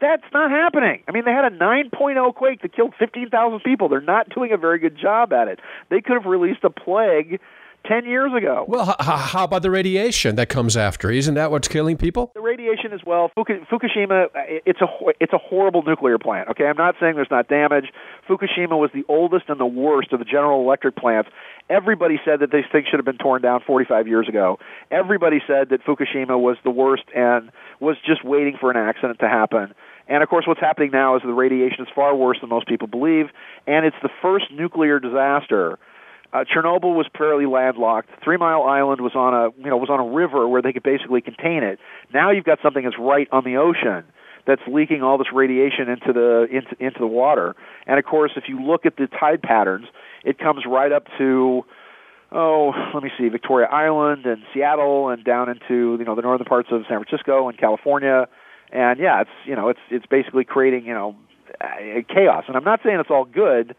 [0.00, 1.02] that's not happening.
[1.08, 3.88] I mean, they had a 9.0 quake that killed 15,000 people.
[3.88, 5.60] They're not doing a very good job at it.
[5.88, 7.40] They could have released a plague
[7.86, 8.64] 10 years ago.
[8.68, 11.10] Well, h- how about the radiation that comes after?
[11.10, 12.30] Isn't that what's killing people?
[12.34, 13.30] the radiation as well.
[13.34, 14.26] Fuku- Fukushima,
[14.66, 16.48] it's a ho- it's a horrible nuclear plant.
[16.50, 17.86] Okay, I'm not saying there's not damage.
[18.28, 21.30] Fukushima was the oldest and the worst of the General Electric plants.
[21.70, 24.58] Everybody said that these things should have been torn down 45 years ago.
[24.90, 29.28] Everybody said that Fukushima was the worst and was just waiting for an accident to
[29.28, 29.72] happen.
[30.08, 32.86] And of course, what's happening now is the radiation is far worse than most people
[32.86, 33.26] believe,
[33.66, 35.78] and it's the first nuclear disaster
[36.32, 38.10] uh, Chernobyl was fairly landlocked.
[38.22, 40.82] Three Mile Island was on a you know was on a river where they could
[40.82, 41.78] basically contain it.
[42.12, 44.04] Now you've got something that's right on the ocean
[44.46, 47.54] that's leaking all this radiation into the into into the water.
[47.86, 49.86] And of course, if you look at the tide patterns,
[50.24, 51.64] it comes right up to
[52.30, 56.46] oh, let me see, Victoria Island and Seattle and down into you know the northern
[56.46, 58.28] parts of San Francisco and California.
[58.70, 61.16] And yeah, it's you know it's it's basically creating you know
[62.08, 62.44] chaos.
[62.48, 63.74] And I'm not saying it's all good.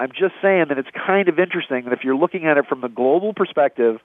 [0.00, 2.80] I'm just saying that it's kind of interesting that if you're looking at it from
[2.80, 4.00] the global perspective,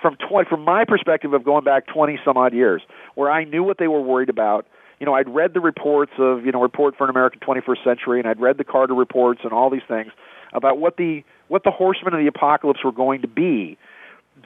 [0.00, 2.82] from tw- from my perspective of going back 20 some odd years,
[3.14, 4.66] where I knew what they were worried about.
[4.98, 8.18] You know, I'd read the reports of you know Report for an American 21st Century,
[8.18, 10.12] and I'd read the Carter reports and all these things
[10.52, 13.78] about what the what the horsemen of the apocalypse were going to be.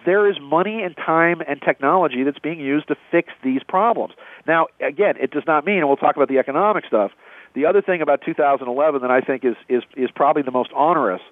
[0.05, 4.15] There is money and time and technology that's being used to fix these problems.
[4.47, 7.13] Now, again, it does not mean, and we'll talk about the economic stuff.
[7.55, 11.23] The other thing about 2011 that I think is is is probably the most onerous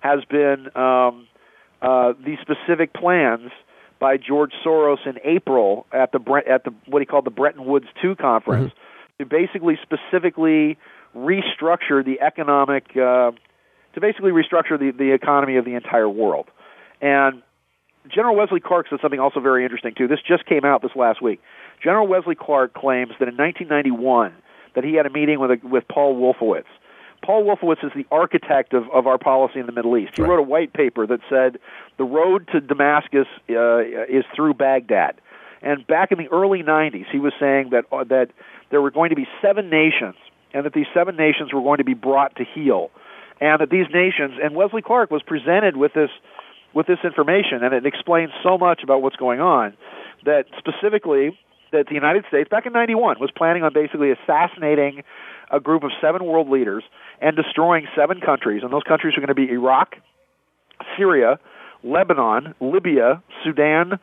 [0.00, 1.26] has been um,
[1.82, 3.50] uh, the specific plans
[3.98, 7.64] by George Soros in April at the Bre- at the what he called the Bretton
[7.64, 8.72] Woods II conference
[9.18, 10.78] to basically specifically
[11.16, 13.32] restructure the economic uh,
[13.94, 16.46] to basically restructure the the economy of the entire world.
[17.00, 17.42] And
[18.08, 20.08] General Wesley Clark said something also very interesting too.
[20.08, 21.40] This just came out this last week.
[21.82, 24.34] General Wesley Clark claims that in 1991
[24.74, 26.64] that he had a meeting with a, with Paul Wolfowitz.
[27.24, 30.12] Paul Wolfowitz is the architect of, of our policy in the Middle East.
[30.16, 30.30] He Right.
[30.30, 31.58] wrote a white paper that said
[31.98, 33.78] the road to Damascus uh,
[34.08, 35.20] is through Baghdad.
[35.62, 38.30] And back in the early 90s, he was saying that uh, that
[38.70, 40.14] there were going to be seven nations,
[40.54, 42.90] and that these seven nations were going to be brought to heel,
[43.40, 44.38] and that these nations.
[44.42, 46.08] And Wesley Clark was presented with this
[46.72, 49.74] with this information, and it explains so much about what's going on.
[50.24, 51.38] That specifically,
[51.72, 55.02] that the United States back in '91 was planning on basically assassinating
[55.50, 56.84] a group of seven world leaders
[57.20, 59.96] and destroying seven countries, and those countries are going to be Iraq,
[60.96, 61.38] Syria,
[61.82, 63.98] Lebanon, Libya, Sudan,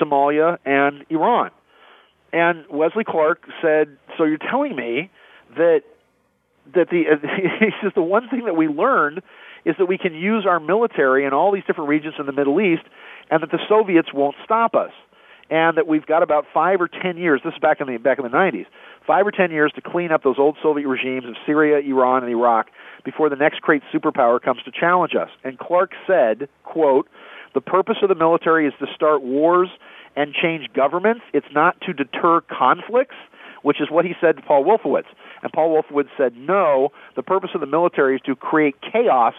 [0.00, 1.50] Somalia, and Iran.
[2.32, 5.10] And Wesley Clark said, "So you're telling me
[5.56, 5.82] that
[6.74, 7.04] that the
[7.60, 9.22] he says the one thing that we learned
[9.64, 12.60] is that we can use our military in all these different regions in the Middle
[12.60, 12.84] East,
[13.30, 14.92] and that the Soviets won't stop us,
[15.50, 17.40] and that we've got about five or ten years.
[17.44, 18.66] This is back in the back in the 90s,
[19.06, 22.32] five or ten years to clean up those old Soviet regimes of Syria, Iran, and
[22.32, 22.70] Iraq
[23.04, 27.08] before the next great superpower comes to challenge us." And Clark said, "quote."
[27.54, 29.70] The purpose of the military is to start wars
[30.14, 31.22] and change governments.
[31.32, 33.16] It's not to deter conflicts,
[33.62, 35.06] which is what he said to Paul Wolfowitz.
[35.42, 39.34] And Paul Wolfowitz said, no, the purpose of the military is to create chaos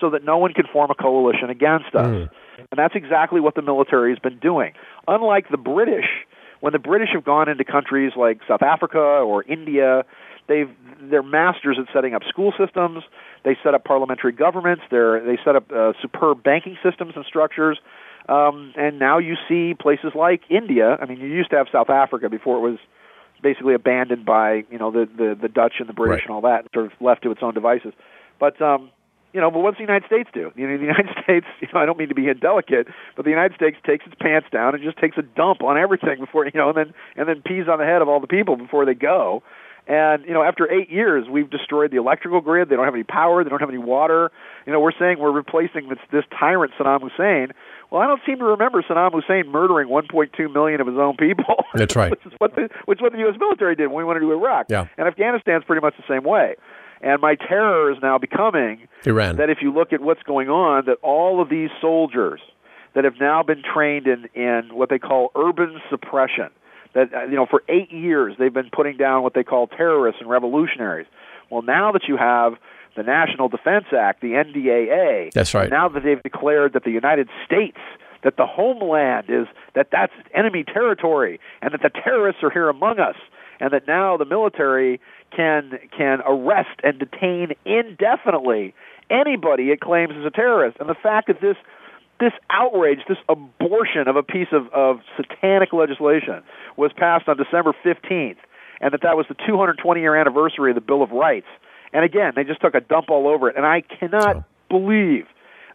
[0.00, 2.28] so that no one can form a coalition against us.
[2.28, 2.34] Hmm.
[2.58, 4.72] And that's exactly what the military has been doing.
[5.08, 6.06] Unlike the British,
[6.60, 10.04] when the British have gone into countries like South Africa or India,
[10.48, 13.02] they've they're masters at setting up school systems.
[13.44, 14.82] They set up parliamentary governments.
[14.90, 17.78] They're they set up uh, superb banking systems and structures.
[18.28, 20.96] Um, and now you see places like India.
[21.00, 22.78] I mean, you used to have South Africa before it was
[23.42, 26.26] basically abandoned by you know the the, the Dutch and the British Right.
[26.26, 27.92] and all that, and sort of left to its own devices.
[28.38, 28.90] But um,
[29.32, 30.52] you know, but what's the United States do?
[30.56, 31.46] You know, the United States.
[31.60, 34.48] You know, I don't mean to be indelicate, but the United States takes its pants
[34.52, 37.42] down and just takes a dump on everything before you know, and then and then
[37.42, 39.42] pees on the head of all the people before they go.
[39.88, 42.68] And you know, after eight years, we've destroyed the electrical grid.
[42.68, 43.42] They don't have any power.
[43.42, 44.30] They don't have any water.
[44.64, 47.52] You know, we're saying we're replacing this this tyrant Saddam Hussein.
[47.90, 51.64] Well, I don't seem to remember Saddam Hussein murdering 1.2 million of his own people.
[51.74, 52.10] That's right.
[52.12, 53.34] which is what the which is what the U.S.
[53.40, 54.66] military did when we went into Iraq.
[54.70, 54.86] Yeah.
[54.96, 56.54] And Afghanistan's pretty much the same way.
[57.02, 59.36] And my terror is now becoming Iran.
[59.36, 62.40] that if you look at what's going on, that all of these soldiers
[62.94, 66.50] that have now been trained in in what they call urban suppression,
[66.94, 70.20] that uh, you know for eight years they've been putting down what they call terrorists
[70.20, 71.06] and revolutionaries.
[71.50, 72.54] Well, now that you have
[72.96, 75.70] the National Defense Act, the NDAA, That's right.
[75.70, 77.78] now that they've declared that the United States
[78.22, 82.98] that the homeland is that that's enemy territory and that the terrorists are here among
[83.00, 83.16] us
[83.60, 85.00] and that now the military
[85.34, 88.74] can can arrest and detain indefinitely
[89.10, 91.56] anybody it claims is a terrorist and the fact that this
[92.22, 96.42] this outrage, this abortion of a piece of, of satanic legislation
[96.76, 98.36] was passed on December 15th,
[98.80, 101.48] and that that was the 220 year anniversary of the Bill of Rights.
[101.92, 103.56] And again, they just took a dump all over it.
[103.56, 105.26] And I cannot believe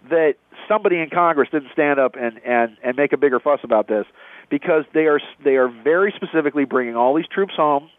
[0.10, 0.36] that
[0.70, 4.06] somebody in Congress didn't stand up and, and, and make a bigger fuss about this
[4.50, 7.90] because they are they are very specifically bringing all these troops home.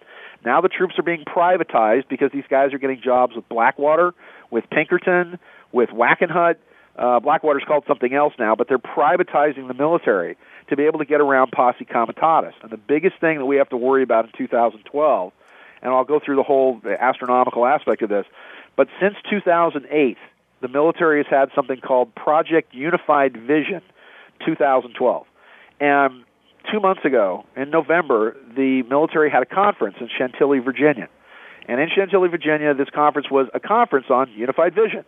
[0.44, 4.14] Now the troops are being privatized because these guys are getting jobs with Blackwater,
[4.50, 5.38] with Pinkerton,
[5.72, 6.56] with Wackenhut.
[6.96, 10.36] Uh, Blackwater's called something else now, but they're privatizing the military
[10.68, 12.54] to be able to get around posse comitatus.
[12.62, 15.32] And the biggest thing that we have to worry about in 2012,
[15.82, 18.26] and I'll go through the whole astronomical aspect of this,
[18.76, 20.16] but since 2008,
[20.60, 23.82] the military has had something called Project Unified Vision
[24.44, 25.26] 2012.
[25.80, 26.24] And
[26.70, 31.08] two months ago, in November, the military had a conference in Chantilly, Virginia.
[31.68, 35.04] And in Chantilly, Virginia, this conference was a conference on unified vision.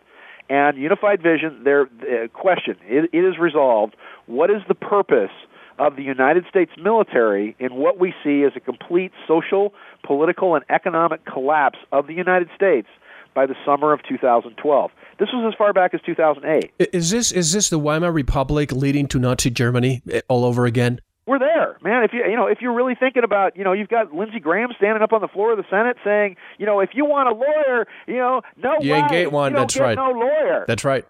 [0.49, 3.95] And unified vision, their uh, question, it, it is resolved.
[4.25, 5.31] What is the purpose
[5.79, 9.73] of the United States military in what we see as a complete social,
[10.05, 12.87] political, and economic collapse of the United States
[13.33, 14.91] by the summer of 2012?
[15.19, 16.71] This was as far back as 2008.
[16.93, 20.99] Is this is this the Weimar Republic leading to Nazi Germany eh, all over again?
[21.27, 22.03] We're there, man.
[22.03, 24.69] If you you know if you're really thinking about you know you've got Lindsey Graham
[24.77, 27.33] standing up on the floor of the Senate saying you know if you want a
[27.33, 29.95] lawyer you know no You ain't way, get one, you don't that's get right.
[29.95, 30.65] no lawyer.
[30.67, 31.05] That's right.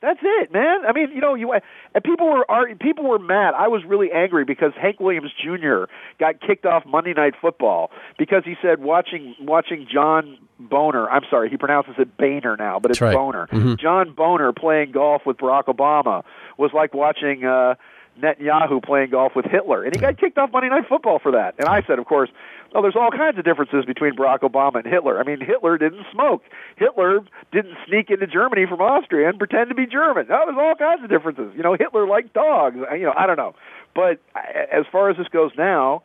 [0.00, 0.80] That's it, man.
[0.84, 3.54] I mean, you know, you and people were are, people were mad.
[3.56, 5.84] I was really angry because Hank Williams Jr.
[6.18, 11.08] got kicked off Monday Night Football because he said watching watching John Boner.
[11.08, 13.14] I'm sorry, he pronounces it Boehner now, but it's right.
[13.14, 13.46] Boner.
[13.52, 13.78] Mhm.
[13.78, 16.24] John Boner playing golf with Barack Obama
[16.58, 17.76] was like watching uh
[18.20, 21.54] Netanyahu playing golf with Hitler, and he got kicked off Monday Night Football for that.
[21.58, 22.30] And I said, of course,
[22.72, 25.20] well, there's all kinds of differences between Barack Obama and Hitler.
[25.20, 26.42] I mean, Hitler didn't smoke.
[26.76, 27.20] Hitler
[27.52, 30.26] didn't sneak into Germany from Austria and pretend to be German.
[30.28, 31.52] No, there's all kinds of differences.
[31.56, 32.76] You know, Hitler liked dogs.
[32.76, 33.54] You know, I don't know.
[33.94, 36.02] But as far as this goes now,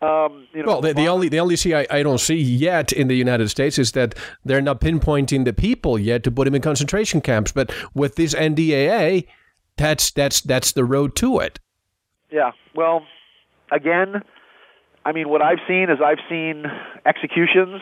[0.00, 2.92] Um, you know, well, the, the only the only thing I, I don't see yet
[2.92, 6.54] in the United States is that they're not pinpointing the people yet to put them
[6.54, 7.50] in concentration camps.
[7.50, 9.26] But with this NDAA,
[9.78, 11.58] that's that's that's the road to it.
[12.30, 12.52] Yeah.
[12.74, 13.06] Well,
[13.72, 14.22] again,
[15.04, 16.64] I mean, what I've seen is I've seen
[17.06, 17.80] executions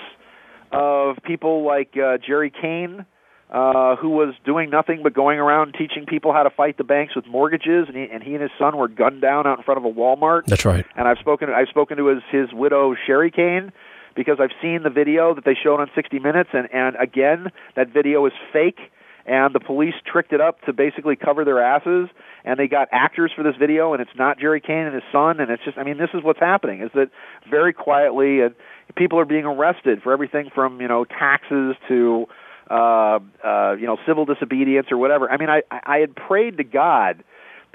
[0.73, 3.05] of people like uh, Jerry Kane,
[3.51, 7.17] uh, who was doing nothing but going around teaching people how to fight the banks
[7.17, 9.79] with mortgages, and he and, he and his son were gunned down out in front
[9.79, 10.47] of a Walmart.
[10.47, 10.87] That's right.
[10.97, 13.73] And I've spoken I've spoken to his his widow Sherry Kane
[14.15, 17.89] because I've seen the video that they showed on 60 Minutes, and and again that
[17.93, 18.79] video is fake
[19.27, 22.09] and the police tricked it up to basically cover their asses
[22.45, 25.41] and they got actors for this video and it's not Jerry Kane and his son
[25.41, 27.11] and it's just I mean this is what's happening is that
[27.51, 28.55] very quietly and
[28.95, 32.27] people are being arrested for everything from you know taxes to
[32.71, 35.31] uh uh you know civil disobedience or whatever.
[35.31, 37.25] I mean I I had prayed to God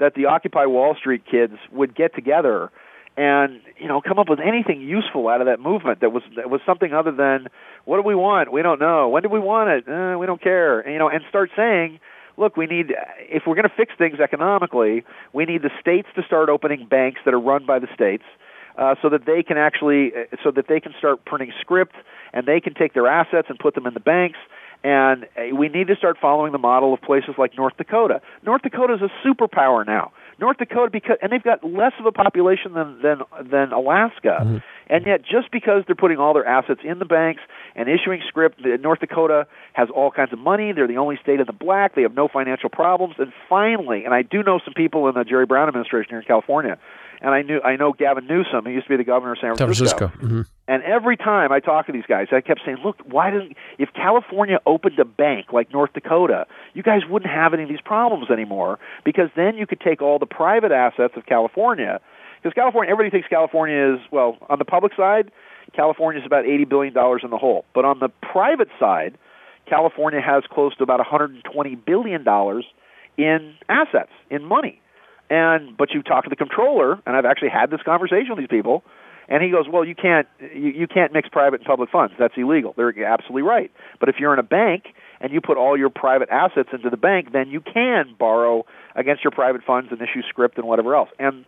[0.00, 2.70] that the Occupy Wall Street kids would get together
[3.16, 6.50] and you know come up with anything useful out of that movement that was that
[6.50, 7.48] was something other than
[7.84, 8.52] what do we want?
[8.52, 9.08] We don't know.
[9.08, 9.88] When do we want it?
[9.88, 10.80] Uh, we don't care.
[10.80, 12.00] And, you know and start saying
[12.36, 16.22] look we need if we're going to fix things economically we need the states to
[16.22, 18.24] start opening banks that are run by the states
[18.78, 21.94] uh, so that they can actually so that they can start printing script
[22.32, 24.38] and they can take their assets and put them in the banks.
[24.84, 28.20] And uh, we need to start following the model of places like North Dakota.
[28.44, 30.12] North Dakota is a superpower now.
[30.42, 34.42] North Dakota because and they've got less of a population than than than Alaska.
[34.42, 34.56] Mm-hmm.
[34.88, 37.40] And yet just because they're putting all their assets in the banks
[37.76, 40.72] and issuing script, North Dakota has all kinds of money.
[40.72, 41.94] They're the only state in the black.
[41.94, 43.14] They have no financial problems.
[43.18, 46.24] And finally, and I do know some people in the Jerry Brown administration here in
[46.24, 46.76] California
[47.22, 48.66] and I knew I know Gavin Newsom.
[48.66, 49.98] He used to be the governor of San Francisco.
[49.98, 50.26] San Francisco.
[50.26, 50.42] Mm-hmm.
[50.68, 53.90] And every time I talk to these guys, I kept saying, "Look, why doesn't if
[53.94, 58.28] California opened a bank like North Dakota, you guys wouldn't have any of these problems
[58.30, 62.00] anymore because then you could take all the private assets of California
[62.42, 65.30] because California, everybody thinks California is well on the public side,
[65.74, 69.16] California is about eighty billion dollars in the hole, but on the private side,
[69.66, 72.64] California has close to about 120 billion dollars
[73.16, 74.81] in assets, in money."
[75.30, 78.48] And but you talk to the controller, and I've actually had this conversation with these
[78.48, 78.84] people,
[79.28, 82.14] and he goes, "Well, you can't you, you can't mix private and public funds.
[82.18, 83.70] That's illegal." They're absolutely right.
[83.98, 86.96] But if you're in a bank and you put all your private assets into the
[86.96, 91.08] bank, then you can borrow against your private funds and issue script and whatever else.
[91.18, 91.44] And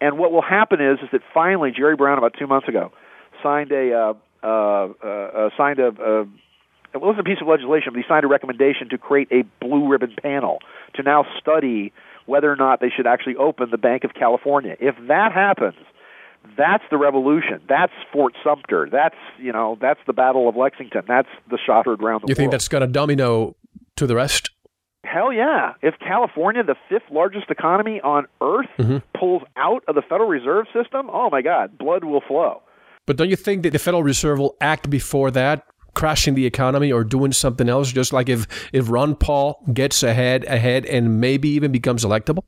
[0.00, 2.92] and what will happen is is that finally Jerry Brown about two months ago
[3.42, 6.26] signed a uh, uh, uh, signed a, a
[6.94, 9.88] it wasn't a piece of legislation, but he signed a recommendation to create a blue
[9.88, 10.58] ribbon panel
[10.94, 11.92] to now study
[12.26, 14.76] whether or not they should actually open the Bank of California.
[14.80, 15.76] If that happens,
[16.56, 17.60] that's the revolution.
[17.68, 18.88] That's Fort Sumter.
[18.90, 21.02] That's you know that's the Battle of Lexington.
[21.06, 22.36] That's the shot heard around the you world.
[22.36, 23.56] think that's going to domino
[23.96, 24.50] to the rest?
[25.04, 25.74] Hell yeah!
[25.82, 28.98] If California, the fifth largest economy on earth, mm-hmm.
[29.18, 32.62] pulls out of the Federal Reserve System, oh my God, blood will flow.
[33.06, 36.92] But don't you think that the Federal Reserve will act before that, crashing the economy
[36.92, 37.92] or doing something else?
[37.92, 42.44] Just like if if Ron Paul gets ahead ahead and maybe even becomes electable.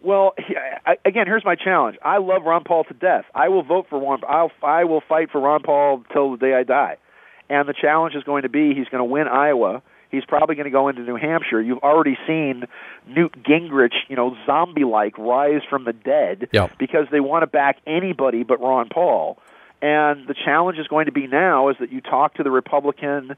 [0.00, 0.34] Well,
[1.06, 1.96] again, here's my challenge.
[2.04, 3.24] I love Ron Paul to death.
[3.34, 4.20] I will vote for Ron.
[4.28, 6.98] I'll I will fight for Ron Paul till the day I die.
[7.48, 9.82] And the challenge is going to be he's going to win Iowa.
[10.10, 11.60] He's probably going to go into New Hampshire.
[11.60, 12.64] You've already seen
[13.08, 16.68] Newt Gingrich, you know, zombie-like rise from the dead yeah.
[16.78, 19.38] because they want to back anybody but Ron Paul.
[19.84, 23.36] And the challenge is going to be now is that you talk to the Republican.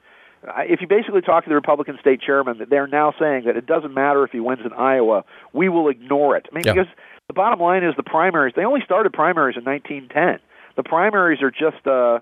[0.59, 3.67] If you basically talk to the Republican state chairman, that they're now saying that it
[3.67, 6.47] doesn't matter if he wins in Iowa, we will ignore it.
[6.49, 6.75] I mean, yeah.
[6.75, 6.87] because
[7.27, 8.55] the bottom line is the primaries.
[8.55, 10.39] They only started primaries in 1910.
[10.77, 12.21] The primaries are just uh,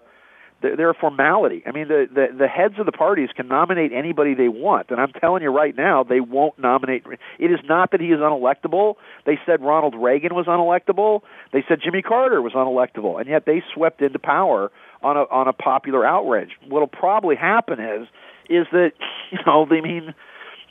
[0.76, 1.62] they're a formality.
[1.66, 5.00] I mean, the, the the heads of the parties can nominate anybody they want, and
[5.00, 7.04] I'm telling you right now, they won't nominate.
[7.38, 8.94] It is not that he is unelectable.
[9.26, 11.22] They said Ronald Reagan was unelectable.
[11.52, 14.70] They said Jimmy Carter was unelectable, and yet they swept into power
[15.02, 16.50] on a on a popular outrage.
[16.66, 18.08] What'll probably happen is
[18.48, 18.92] is that
[19.30, 20.14] you know, they mean,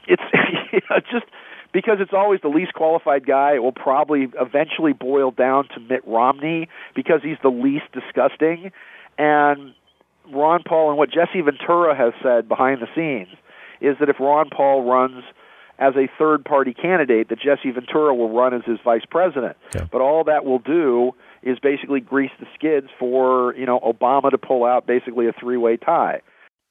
[0.07, 0.23] it's
[0.73, 1.25] you know, just
[1.73, 6.07] because it's always the least qualified guy, it will probably eventually boil down to Mitt
[6.07, 8.71] Romney because he's the least disgusting.
[9.17, 9.73] And
[10.31, 13.35] Ron Paul and what Jesse Ventura has said behind the scenes
[13.81, 15.23] is that if Ron Paul runs
[15.79, 19.57] as a third party candidate, that Jesse Ventura will run as his vice president.
[19.75, 19.85] Yeah.
[19.91, 21.11] But all that will do
[21.41, 25.57] is basically grease the skids for you know Obama to pull out basically a three
[25.57, 26.21] way tie.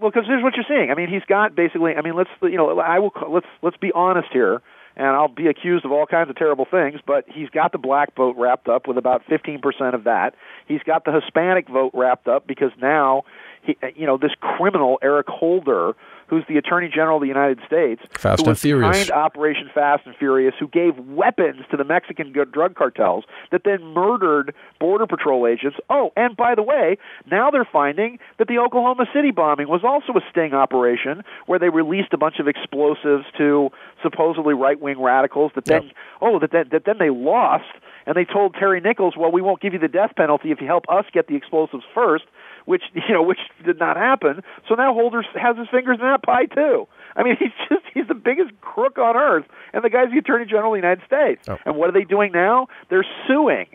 [0.00, 0.90] Well, because here's what you're seeing.
[0.90, 1.94] I mean, he's got basically.
[1.94, 4.62] I mean, let's you know, I will let's let's be honest here
[4.96, 8.14] and I'll be accused of all kinds of terrible things, but he's got the black
[8.14, 10.34] vote wrapped up with about 15% of that.
[10.66, 13.24] He's got the Hispanic vote wrapped up because now
[13.62, 15.94] he you know this criminal Eric Holder
[16.32, 18.90] who's the Attorney General of the United States, Fast who and Furious.
[18.90, 23.84] behind Operation Fast and Furious, who gave weapons to the Mexican drug cartels that then
[23.88, 25.76] murdered Border Patrol agents.
[25.90, 26.96] Oh, and by the way,
[27.30, 31.68] now they're finding that the Oklahoma City bombing was also a sting operation where they
[31.68, 33.68] released a bunch of explosives to
[34.02, 35.90] supposedly right-wing radicals that then
[36.22, 37.64] oh that then, that then they lost
[38.06, 40.66] and they told Terry Nichols, "Well, we won't give you the death penalty if you
[40.66, 42.24] help us get the explosives first,
[42.64, 44.42] which you know, which did not happen.
[44.68, 46.86] So now Holder has his fingers in that pie too.
[47.16, 50.46] I mean, he's just he's the biggest crook on earth, and the guy's the Attorney
[50.46, 51.48] General of the United States.
[51.48, 51.58] Oh.
[51.64, 52.68] And what are they doing now?
[52.90, 53.66] They're suing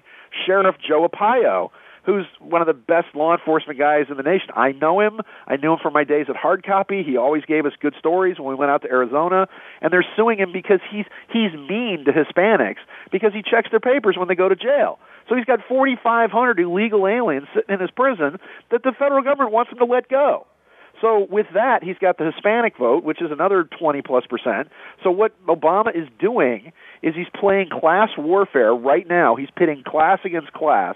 [0.45, 1.69] Sheriff Joe Arpaio,
[2.07, 4.47] who's one of the best law enforcement guys in the nation.
[4.55, 5.19] I know him.
[5.45, 7.03] I knew him from my days at Hard Copy.
[7.03, 9.47] He always gave us good stories when we went out to Arizona.
[9.81, 12.79] And they're suing him because he's he's mean to Hispanics
[13.11, 14.99] because he checks their papers when they go to jail.
[15.27, 18.39] So he's got 4,500 illegal aliens sitting in his prison
[18.71, 20.47] that the federal government wants him to let go.
[21.01, 24.69] So with that, he's got the Hispanic vote, which is another 20 plus percent.
[25.03, 26.71] So what Obama is doing
[27.03, 29.35] is he's playing class warfare right now.
[29.35, 30.95] He's pitting class against class.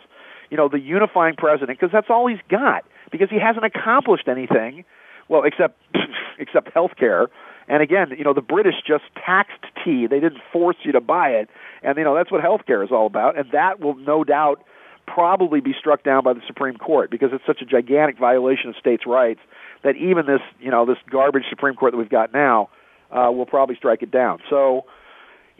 [0.52, 4.86] You know, the unifying president because that's all he's got because he hasn't accomplished anything.
[5.28, 5.82] Well, except
[6.40, 7.30] except health care.
[7.68, 10.06] And again, you know, the British just taxed tea.
[10.08, 11.50] They didn't force you to buy it.
[11.82, 13.38] And you know, that's what health care is all about.
[13.38, 14.64] And that will no doubt
[15.08, 18.76] probably be struck down by the Supreme Court because it's such a gigantic violation of
[18.78, 19.40] states' rights
[19.84, 22.70] that even this, you know, this garbage Supreme Court that we've got now
[23.12, 24.40] uh, will probably strike it down.
[24.50, 24.86] So,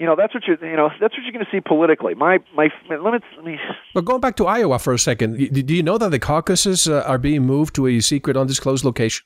[0.02, 2.16] you know, that's what you're you know that's what you're going to see politically.
[2.16, 3.60] My my let me, let me
[3.94, 7.04] But going back to Iowa for a second, do you know that the caucuses uh,
[7.06, 9.24] are being moved to a secret, undisclosed location?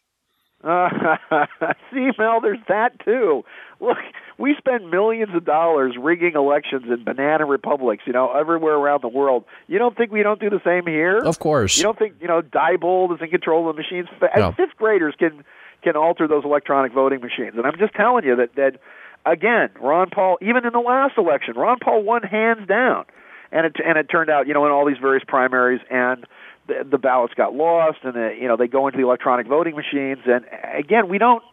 [0.65, 0.89] Uh,
[1.93, 3.45] see, Mel, there's that too.
[3.79, 3.97] Look,
[4.37, 9.07] we spend millions of dollars rigging elections in banana republics, you know, everywhere around the
[9.07, 9.45] world.
[9.67, 11.19] You don't think we don't do the same here?
[11.19, 11.77] Of course.
[11.77, 14.07] You don't think, you know, Diebold is in control of the machines?
[14.35, 14.51] No.
[14.51, 15.45] Fifth graders can
[15.83, 17.53] can alter those electronic voting machines.
[17.55, 18.79] And I'm just telling you that that
[19.25, 23.05] again, Ron Paul, even in the last election, Ron Paul won hands down.
[23.51, 26.25] And it and it turned out, you know, in all these various primaries and
[26.67, 29.75] the, the ballots got lost and the, you know they go into the electronic voting
[29.75, 30.19] machines.
[30.25, 30.45] And
[30.77, 31.43] again we don't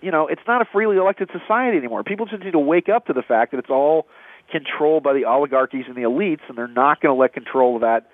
[0.00, 2.02] you know it's not a freely elected society anymore.
[2.02, 4.06] People just need to wake up to the fact that it's all
[4.50, 7.82] controlled by the oligarchies and the elites and they're not going to let control of
[7.82, 8.08] that.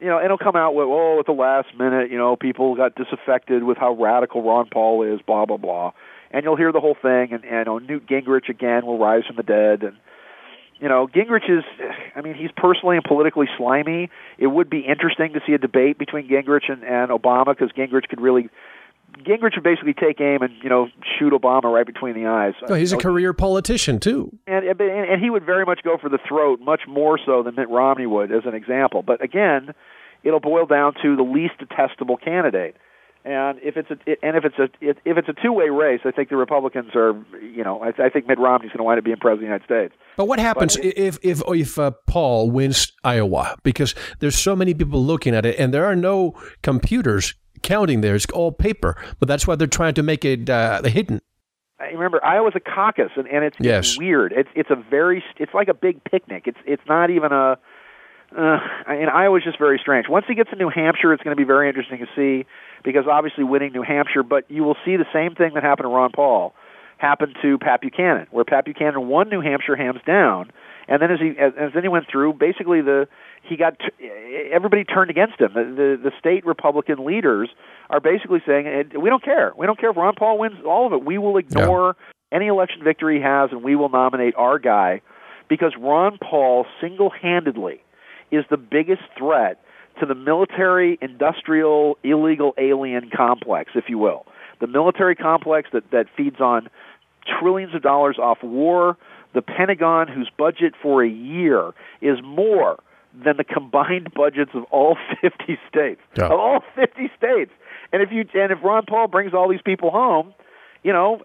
[0.00, 2.94] You know it'll come out with oh at the last minute you know people got
[2.94, 5.92] disaffected with how radical Ron Paul is blah blah blah
[6.30, 9.36] and you'll hear the whole thing and, and know, Newt Gingrich again will rise from
[9.36, 9.96] the dead and
[10.80, 11.64] you know, Gingrich is,
[12.14, 14.10] I mean, he's personally and politically slimy.
[14.38, 18.08] It would be interesting to see a debate between Gingrich and, and Obama because Gingrich
[18.08, 18.48] could really,
[19.18, 22.54] Gingrich would basically take aim and, you know, shoot Obama right between the eyes.
[22.68, 24.36] No, he's a You know, career politician too.
[24.46, 27.56] and, and and he would very much go for the throat, much more so than
[27.56, 29.02] Mitt Romney would, as an example.
[29.02, 29.74] But again,
[30.22, 32.76] it'll boil down to the least detestable candidate.
[33.28, 36.12] And if it's a and if it's a if it's a two way race, I
[36.12, 37.12] think the Republicans are
[37.42, 39.74] you know I, I think Mitt Romney's going to wind up being president of the
[39.74, 39.94] United States.
[40.16, 43.56] But what happens if if if uh, Paul wins Iowa?
[43.62, 48.14] Because there's so many people looking at it, and there are no computers counting there.
[48.14, 48.96] It's all paper.
[49.18, 51.20] But that's why they're trying to make it uh, hidden.
[51.78, 53.90] I remember Iowa's a caucus, and, and it's, Yes.
[53.90, 54.32] it's weird.
[54.32, 56.44] It's it's a very it's like a big picnic.
[56.46, 57.58] It's it's not even a.
[58.36, 60.06] Uh, and Iowa's just very strange.
[60.08, 62.46] Once he gets to New Hampshire, it's going to be very interesting to see
[62.84, 65.88] because obviously winning New Hampshire, but you will see the same thing that happened to
[65.88, 66.54] Ron Paul
[66.98, 70.50] happened to Pat Buchanan, where Pat Buchanan won New Hampshire hands down,
[70.88, 73.08] and then as he as, as then he went through, basically the
[73.42, 74.08] he got t-
[74.52, 75.52] everybody turned against him.
[75.54, 77.48] The, the the state Republican leaders
[77.88, 79.52] are basically saying "Eh, we don't care.
[79.56, 81.04] We don't care if Ron Paul wins all of it.
[81.04, 81.96] We will ignore
[82.30, 85.00] any election victory he has, and we will nominate our guy
[85.48, 87.80] because Ron Paul single-handedly
[88.30, 89.60] is the biggest threat
[90.00, 94.26] to the military industrial illegal alien complex, if you will.
[94.60, 96.68] The military complex that, that feeds on
[97.40, 98.96] trillions of dollars off war,
[99.34, 102.78] the Pentagon, whose budget for a year is more
[103.24, 106.00] than the combined budgets of all 50 states.
[106.16, 106.26] Yeah.
[106.26, 107.50] Of all 50 states.
[107.92, 110.34] And if you and if Ron Paul brings all these people home,
[110.88, 111.20] you know,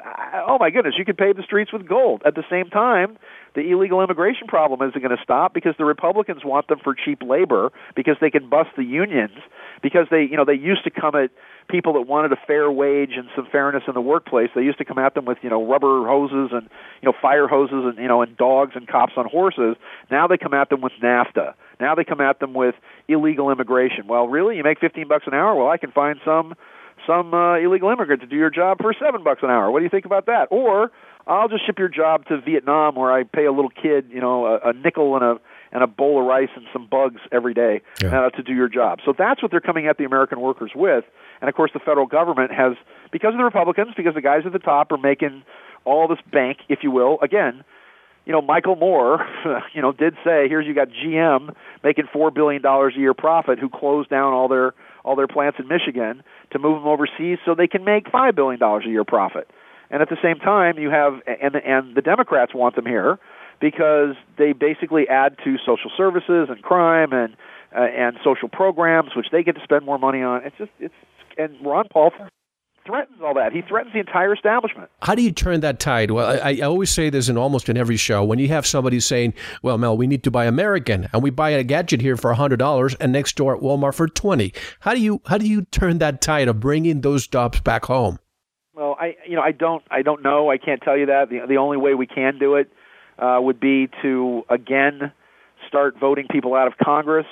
[0.45, 2.21] oh my goodness, you could pave the streets with gold.
[2.25, 3.17] At the same time,
[3.55, 7.23] the illegal immigration problem isn't going to stop because the Republicans want them for cheap
[7.23, 9.37] labor because they can bust the unions
[9.81, 11.29] because they, you know, they used to come at
[11.69, 14.49] people that wanted a fair wage and some fairness in the workplace.
[14.53, 16.67] They used to come at them with, you know, rubber hoses and,
[17.01, 19.77] you know, fire hoses and, you know, and dogs and cops on horses.
[20.11, 21.53] Now they come at them with NAFTA.
[21.79, 22.75] Now they come at them with
[23.07, 24.07] illegal immigration.
[24.07, 25.55] Well, really, you make 15 bucks an hour?
[25.55, 26.53] Well, I can find some
[27.07, 29.71] some uh, illegal immigrant to do your job for seven bucks an hour.
[29.71, 30.47] What do you think about that?
[30.51, 30.91] Or
[31.27, 34.45] I'll just ship your job to Vietnam, where I pay a little kid, you know,
[34.45, 35.39] a, a nickel and a
[35.71, 38.27] and a bowl of rice and some bugs every day Yeah.
[38.27, 38.99] uh, to do your job.
[39.03, 41.03] So that's what they're coming at the American workers with.
[41.41, 42.73] And of course, the federal government has,
[43.11, 45.41] because of the Republicans, because the guys at the top are making
[45.83, 47.17] all this bank, if you will.
[47.23, 47.63] Again,
[48.25, 49.25] you know, Michael Moore,
[49.73, 53.57] you know, did say, here's you got GM making four billion dollars a year profit,
[53.57, 57.55] who closed down all their all their plants in Michigan to move them overseas so
[57.55, 59.49] they can make five billion dollars a year profit.
[59.89, 63.19] And at the same time, you have and and the Democrats want them here
[63.59, 67.35] because they basically add to social services and crime and
[67.75, 70.43] uh, and social programs, which they get to spend more money on.
[70.43, 70.93] It's just it's
[71.37, 72.11] and Ron Paul
[72.85, 73.53] threatens all that.
[73.53, 74.89] He threatens the entire establishment.
[75.01, 76.11] How do you turn that tide?
[76.11, 78.23] Well, I, I always say this in almost in every show.
[78.23, 81.51] When you have somebody saying, "Well, Mel, we need to buy American, and we buy
[81.51, 84.99] a gadget here for hundred dollars, and next door at Walmart for 20 How do
[84.99, 88.19] you how do you turn that tide of bringing those jobs back home?
[88.73, 90.49] Well, I you know I don't I don't know.
[90.49, 91.29] I can't tell you that.
[91.29, 92.71] The the only way we can do it
[93.19, 95.11] uh, would be to again
[95.67, 97.27] start voting people out of Congress.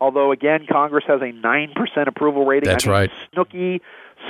[0.00, 2.68] Although again, Congress has a nine percent approval rating.
[2.68, 3.10] That's I mean, right.
[3.34, 3.80] Snooki,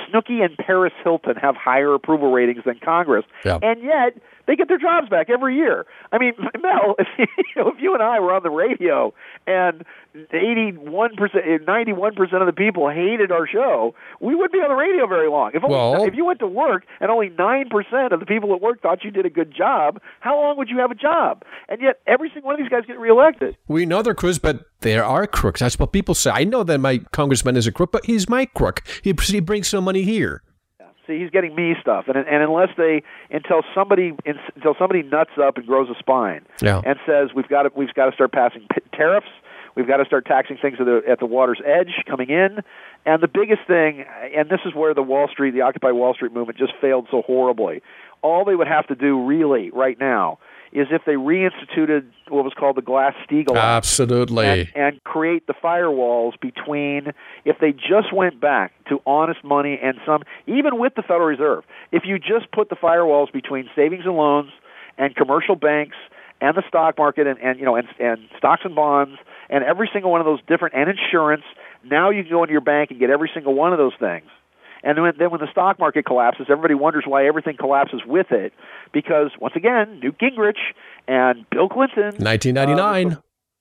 [0.09, 3.59] Snooki, and Paris Hilton have higher approval ratings than Congress, Yeah.
[3.63, 4.15] and yet
[4.47, 5.87] they get their jobs back every year.
[6.11, 6.33] I mean,
[6.63, 7.27] Mel, if you,
[7.57, 9.13] know, if you and I were on the radio
[9.47, 9.85] and
[10.33, 14.69] eighty-one percent, eh, ninety-one percent of the people hated our show, we wouldn't be on
[14.69, 15.53] the radio very long.
[15.55, 18.55] If only, Well- if you went to work and only nine percent of the people
[18.55, 21.43] at work thought you did a good job, how long would you have a job?
[21.69, 23.57] And yet, every single one of these guys get reelected.
[23.69, 25.61] We know they're crooks, but there are crooks.
[25.61, 26.31] That's what people say.
[26.31, 28.83] I know that my congressman is a crook, but he's my crook.
[29.03, 30.43] He, he brings some money here.
[31.19, 35.67] He's getting me stuff, and and unless they until somebody until somebody nuts up and
[35.67, 36.81] grows a spine Yeah.
[36.85, 39.29] and says we've got to we've got to start passing tariffs,
[39.75, 42.61] we've got to start taxing things at the at the water's edge coming in,
[43.07, 44.05] and the biggest thing,
[44.37, 47.23] and this is where the Wall Street, the Occupy Wall Street movement just failed so
[47.23, 47.83] horribly.
[48.23, 50.39] All they would have to do really right now
[50.73, 54.47] is if they reinstituted what was called the Glass-Steagall Act Absolutely.
[54.47, 57.13] and, and create the firewalls between
[57.45, 61.65] if they just went back to honest money and some even with the Federal Reserve
[61.93, 64.51] if you just put the firewalls between savings and loans
[64.99, 65.97] and commercial banks
[66.41, 69.19] and the stock market and, and you know and, and stocks and bonds
[69.51, 71.45] and every single one of those different and insurance
[71.85, 74.27] now you can go into your bank and get every single one of those things
[74.83, 78.53] and then, then when the stock market collapses, everybody wonders why everything collapses with it.
[78.93, 80.59] Because once again, Newt Gingrich
[81.07, 83.19] and Bill Clinton, uh, 1999.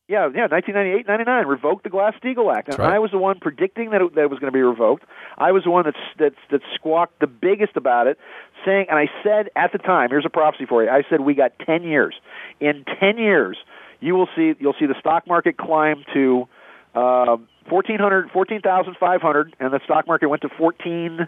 [0.07, 2.95] yeah, yeah, 1998, 99, revoked the Glass-Steagall Act, and right.
[2.95, 5.03] I was the one predicting that it, that it was going to be revoked.
[5.37, 8.17] I was the one that, that's that squawked the biggest about it,
[8.65, 10.89] saying, and I said at the time, here's a prophecy for you.
[10.89, 12.15] I said we got 10 years.
[12.59, 13.57] In 10 years,
[14.01, 16.47] you will see you'll see the stock market climb to
[16.95, 17.37] uh,
[17.69, 21.27] 1400, 14,500, and the stock market went to 14.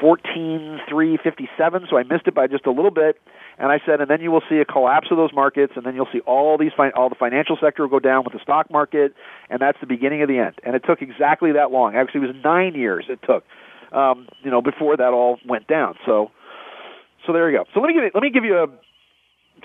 [0.00, 3.18] 14,357, so I missed it by just a little bit.
[3.58, 5.94] And I said, and then you will see a collapse of those markets, and then
[5.94, 8.70] you'll see all these fin- all the financial sector will go down with the stock
[8.70, 9.14] market,
[9.48, 10.56] and that's the beginning of the end.
[10.64, 11.96] And it took exactly that long.
[11.96, 13.44] Actually, it was nine years it took,
[13.92, 15.94] um, you know, before that all went down.
[16.04, 16.30] So,
[17.26, 17.64] so there you go.
[17.72, 18.66] So let me give you let me give you a.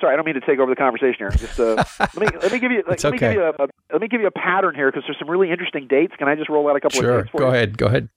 [0.02, 1.30] Sorry, I don't mean to take over the conversation here.
[1.30, 3.18] Just uh, let me let me give you let me okay.
[3.18, 5.52] give you a, a let me give you a pattern here because there's some really
[5.52, 6.14] interesting dates.
[6.18, 7.22] Can I just roll out a couple of Sure.
[7.22, 7.54] dates for Go you?
[7.54, 7.78] ahead.
[7.78, 8.10] Go ahead.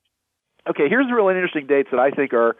[0.68, 2.56] okay, here's the really interesting dates that I think are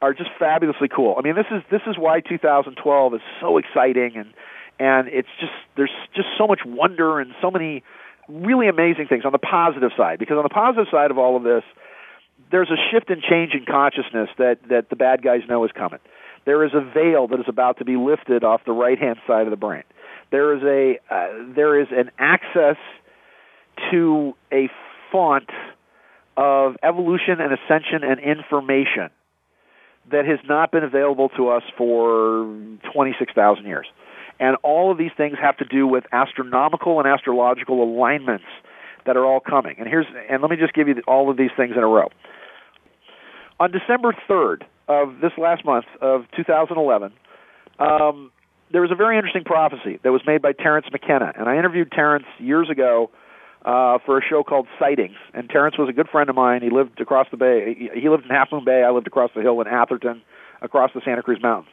[0.00, 1.14] are just fabulously cool.
[1.18, 4.32] I mean, this is this is why 2012 is so exciting and
[4.80, 7.84] and it's just there's just so much wonder and so many
[8.28, 11.42] really amazing things on the positive side because on the positive side of all of
[11.42, 11.62] this
[12.50, 16.00] there's a shift and change in consciousness that that the bad guys know is coming.
[16.44, 19.46] There is a veil that is about to be lifted off the right hand side
[19.46, 19.84] of the brain.
[20.30, 22.76] There is a uh, there is an access
[23.90, 24.68] to a
[25.10, 25.50] font
[26.36, 29.10] of evolution and ascension and information
[30.10, 32.44] that has not been available to us for
[32.92, 33.86] 26,000 years.
[34.40, 38.46] And all of these things have to do with astronomical and astrological alignments
[39.06, 39.76] that are all coming.
[39.78, 42.08] And here's and let me just give you all of these things in a row.
[43.60, 44.62] On December 3rd
[44.92, 47.12] of this last month of 2011,
[47.78, 48.30] um,
[48.70, 51.92] there was a very interesting prophecy that was made by Terence McKenna, and I interviewed
[51.92, 53.10] Terence years ago
[53.64, 55.16] uh, for a show called Sightings.
[55.34, 56.62] And Terence was a good friend of mine.
[56.62, 57.74] He lived across the bay.
[57.78, 58.82] He, he lived in Half Moon Bay.
[58.82, 60.22] I lived across the hill in Atherton,
[60.60, 61.72] across the Santa Cruz Mountains.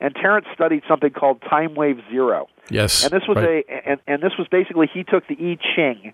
[0.00, 2.48] And Terence studied something called time wave zero.
[2.70, 3.04] Yes.
[3.04, 3.64] And this was right.
[3.68, 6.12] a and, and this was basically he took the I Ching,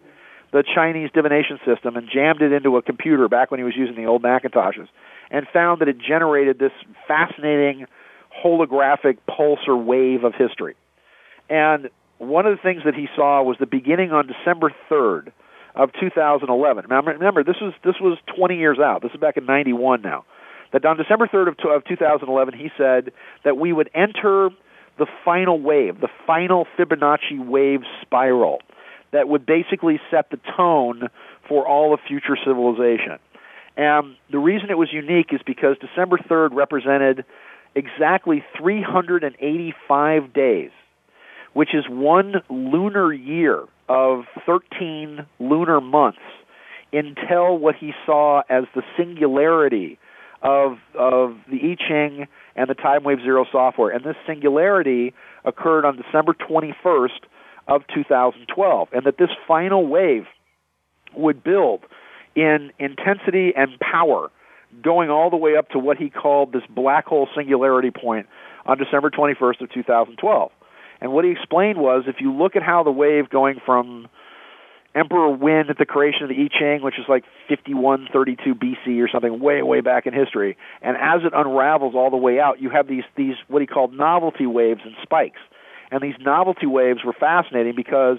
[0.53, 3.97] the Chinese divination system, and jammed it into a computer back when he was using
[3.97, 4.89] the old Macintoshes,
[5.33, 6.73] and found that it generated this
[7.09, 7.87] fascinating
[8.45, 10.77] holographic pulse or wave of history.
[11.49, 15.33] And one of the things that he saw was the beginning on December 3rd
[15.75, 16.85] of 2011.
[16.89, 19.03] Now, remember, this was this was 20 years out.
[19.03, 20.25] This is back in 91 now.
[20.73, 23.13] That on December 3rd of, of 2011, he said
[23.45, 24.51] that we would enter
[24.99, 28.61] the final wave, the final Fibonacci wave spiral
[29.13, 31.09] that would basically set the tone
[31.49, 33.19] for all of future civilization.
[33.77, 37.25] And the reason it was unique is because December 3rd represented
[37.75, 40.71] exactly 385 days,
[41.55, 46.19] which is one lunar year of 13 lunar months
[46.93, 49.99] until what he saw as the singularity
[50.43, 53.91] of of the I Ching and the Time Wave Zero software.
[53.91, 55.15] And this singularity
[55.45, 57.21] occurred on December 21st
[57.69, 60.27] of 2012, and that this final wave
[61.15, 61.81] would build
[62.35, 64.31] in intensity and power,
[64.83, 68.27] going all the way up to what he called this black hole singularity point
[68.67, 70.51] on December 21st of 2012.
[71.01, 74.09] And what he explained was if you look at how the wave going from
[74.95, 79.09] Emperor Wen at the creation of the I Ching, which is like 5132 BC or
[79.09, 80.57] something, way way back in history.
[80.83, 83.95] And as it unravels all the way out, you have these these what he called
[83.95, 85.41] novelty waves and spikes.
[85.91, 88.19] And these novelty waves were fascinating because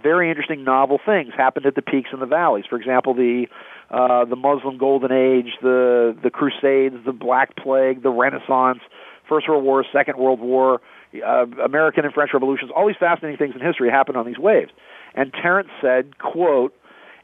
[0.00, 2.64] very interesting novel things happened at the peaks and the valleys.
[2.68, 3.46] For example, the
[3.90, 8.80] uh, the Muslim Golden Age, the the Crusades, the Black Plague, the Renaissance,
[9.28, 10.80] First World War, Second World War,
[11.24, 12.70] uh, American and French revolutions.
[12.74, 14.70] All these fascinating things in history happened on these waves.
[15.14, 16.74] And Terence said, quote,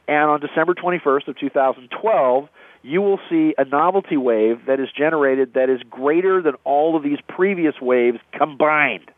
[0.06, 2.48] and on December 21st of 2012,
[2.82, 7.02] you will see a novelty wave that is generated that is greater than all of
[7.02, 9.10] these previous waves combined.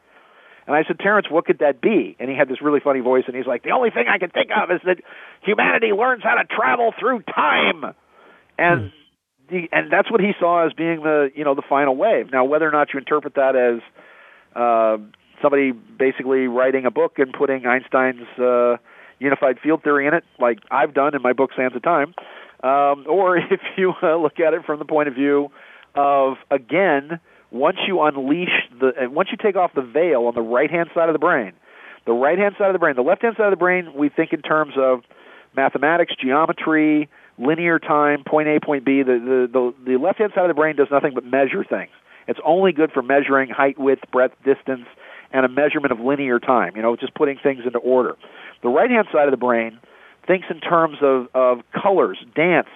[0.66, 2.16] And I said, Terence, what could that be?
[2.20, 4.30] And he had this really funny voice, and he's like, the only thing I can
[4.30, 4.98] think of is that
[5.42, 7.94] humanity learns how to travel through time.
[8.58, 8.92] And
[9.50, 12.30] the, and that's what he saw as being the you know the final wave.
[12.32, 13.80] Now, whether or not you interpret that as
[14.54, 14.98] uh,
[15.42, 18.76] somebody basically writing a book and putting Einstein's uh,
[19.18, 22.14] unified field theory in it, like I've done in my book Sands of Time,
[22.62, 25.50] um, or if you uh, look at it from the point of view
[25.94, 27.20] of again,
[27.51, 31.09] once you unleash the, once you take off the veil on the right hand side
[31.09, 31.53] of the brain,
[32.07, 34.09] the right hand side of the brain, the left hand side of the brain, we
[34.09, 35.03] think in terms of
[35.57, 39.03] mathematics, geometry, linear time, point A, point B.
[39.03, 41.90] The the the, the left hand side of the brain does nothing but measure things.
[42.28, 44.86] It's only good for measuring height, width, breadth, distance,
[45.32, 48.16] and a measurement of linear time, you know, just putting things into order.
[48.62, 49.78] The right hand side of the brain
[50.26, 52.68] thinks in terms of, of colors, dance,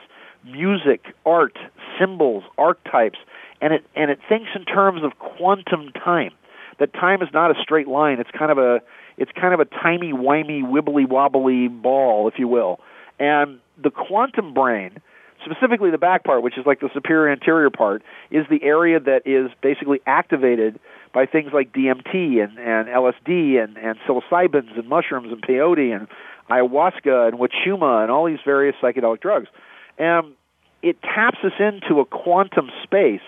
[0.45, 1.57] music, art,
[1.99, 3.19] symbols, archetypes,
[3.65, 6.33] and it and it thinks in terms of quantum time.
[6.79, 8.21] That time is not a straight line.
[8.21, 8.83] It's kind of a
[9.17, 12.79] it's kind of a timey wimey wibbly wobbly ball, if you will.
[13.19, 14.99] And the quantum brain,
[15.43, 19.23] specifically the back part, which is like the superior anterior part, is the area that
[19.25, 20.79] is basically activated
[21.15, 26.07] by things like DMT and, and LSD and, and psilocybins and mushrooms and peyote and
[26.51, 29.49] ayahuasca and wachuma and all these various psychedelic drugs.
[29.97, 30.35] And
[30.83, 33.23] it taps us into a quantum space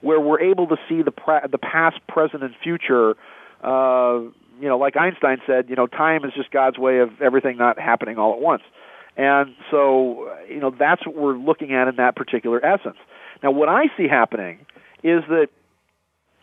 [0.00, 1.12] where we're able to see the
[1.50, 3.16] the past, present, and future.
[3.62, 4.20] Uh,
[4.60, 7.78] you know, like Einstein said, you know, time is just God's way of everything not
[7.78, 8.62] happening all at once.
[9.16, 12.96] And so, you know, that's what we're looking at in that particular essence.
[13.42, 14.58] Now, what I see happening
[15.02, 15.48] is that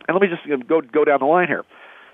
[0.08, 1.64] and let me just go go down the line here.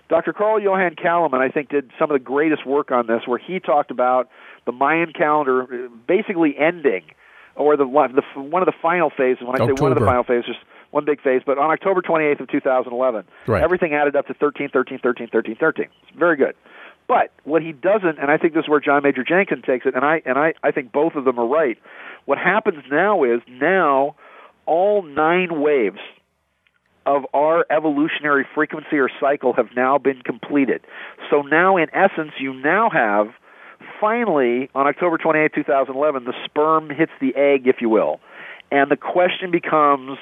[0.10, 0.34] Dr.
[0.34, 3.60] Carl Johan Calleman, I think, did some of the greatest work on this, where he
[3.60, 4.30] talked about
[4.66, 7.04] the Mayan calendar uh, basically ending,
[7.56, 9.44] or the, the one of the final phases.
[9.44, 9.78] When I October.
[9.78, 10.56] say one of the final phases,
[10.94, 13.64] one big phase, but on October 28th of 2011, right.
[13.64, 15.86] everything added up to 13, 13, 13, 13, 13.
[15.86, 16.56] It's very good.
[17.08, 19.96] But what he doesn't, and I think this is where John Major Jenkins takes it,
[19.96, 21.78] and I and I, I think both of them are right.
[22.26, 24.16] What happens now is now
[24.66, 26.00] all nine waves
[27.06, 30.82] of our evolutionary frequency or cycle have now been completed.
[31.30, 33.28] So now, in essence, you now have
[34.00, 38.22] finally on October 28, 2011, the sperm hits the egg, if you will.
[38.72, 40.18] And the question becomes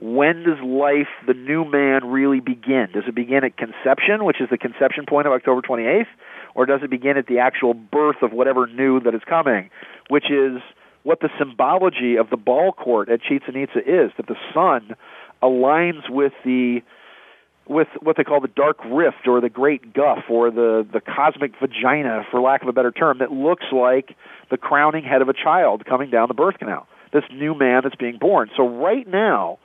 [0.00, 2.88] when does life, the new man, really begin?
[2.94, 6.06] Does it begin at conception, which is the conception point of October 28th,
[6.54, 9.68] or does it begin at the actual birth of whatever new that is coming,
[10.08, 10.62] which is
[11.02, 14.96] what the symbology of the ball court at Chichen Itza is, that the sun
[15.42, 16.80] aligns with the
[17.68, 21.52] with what they call the dark rift or the great guff or the the cosmic
[21.60, 24.16] vagina for lack of a better term that looks like
[24.50, 27.94] the crowning head of a child coming down the birth canal this new man that's
[27.94, 29.58] being born so right now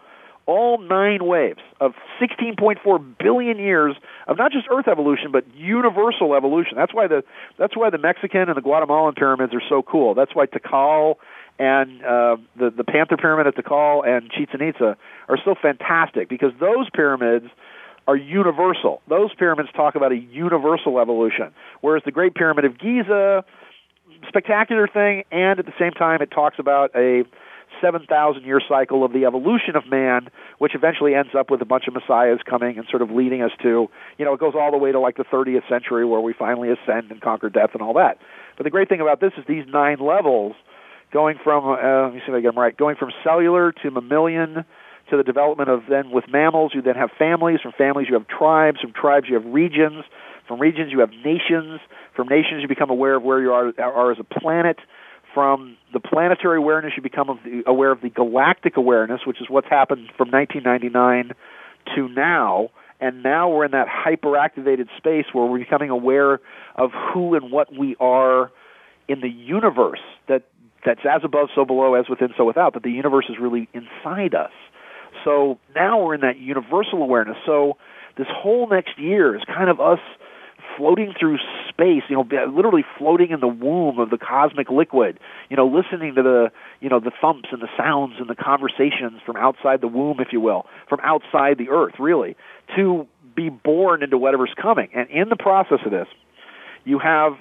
[0.45, 3.95] all nine waves of 16.4 billion years
[4.27, 7.23] of not just earth evolution but universal evolution that's why the
[7.57, 11.15] that's why the mexican and the guatemalan pyramids are so cool that's why tikal
[11.57, 14.97] and uh, the the Panther Pyramid at Tikal and Chichen Itza
[15.29, 17.47] are so fantastic because those pyramids
[18.07, 19.01] are universal.
[19.07, 23.43] Those pyramids talk about a universal evolution, whereas the Great Pyramid of Giza,
[24.27, 27.23] spectacular thing, and at the same time it talks about a
[27.81, 31.87] 7,000 year cycle of the evolution of man, which eventually ends up with a bunch
[31.87, 34.77] of messiahs coming and sort of leading us to, you know, it goes all the
[34.77, 37.93] way to like the 30th century where we finally ascend and conquer death and all
[37.93, 38.17] that.
[38.57, 40.55] But the great thing about this is these nine levels
[41.11, 43.91] going from, uh, let me see if I get them right, going from cellular to
[43.91, 44.65] mammalian
[45.09, 47.59] to the development of then with mammals, you then have families.
[47.61, 48.79] From families, you have tribes.
[48.81, 50.03] From tribes, you have regions.
[50.47, 51.79] From regions, you have nations.
[52.15, 54.77] From nations, you become aware of where you are, are as a planet.
[55.35, 60.09] From the planetary awareness, you become aware of the galactic awareness, which is what's happened
[60.17, 61.35] from 1999
[61.93, 62.69] to now.
[63.01, 66.39] And now we're in that hyperactivated space where we're becoming aware
[66.77, 68.49] of who and what we are
[69.09, 69.99] in the universe.
[70.29, 70.43] That
[70.85, 72.73] that's as above, so below, as within, so without.
[72.73, 74.51] That the universe is really inside us.
[75.25, 77.35] So now we're in that universal awareness.
[77.45, 77.75] So
[78.17, 79.99] this whole next year is kind of us
[80.77, 81.37] floating through
[81.69, 85.19] space, you know, literally floating in the womb of the cosmic liquid,
[85.49, 86.51] you know, listening to the,
[86.81, 90.29] you know, the thumps and the sounds and the conversations from outside the womb, if
[90.31, 92.35] you will, from outside the earth, really,
[92.75, 94.89] to be born into whatever's coming.
[94.93, 96.07] And in the process of this,
[96.83, 97.33] you have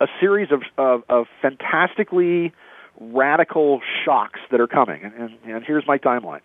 [0.00, 2.52] a series of, of, of fantastically
[3.00, 5.02] radical shocks that are coming.
[5.02, 6.40] And, and, and here's my timeline.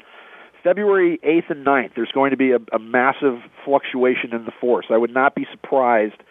[0.63, 4.87] February 8th and 9th, there's going to be a, a massive fluctuation in the force.
[4.89, 6.21] I would not be surprised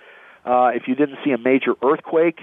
[0.44, 2.40] uh, if you didn't see a major earthquake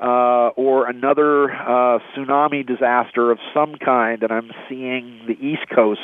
[0.00, 6.00] uh, or another uh, tsunami disaster of some kind, and I'm seeing the East Coast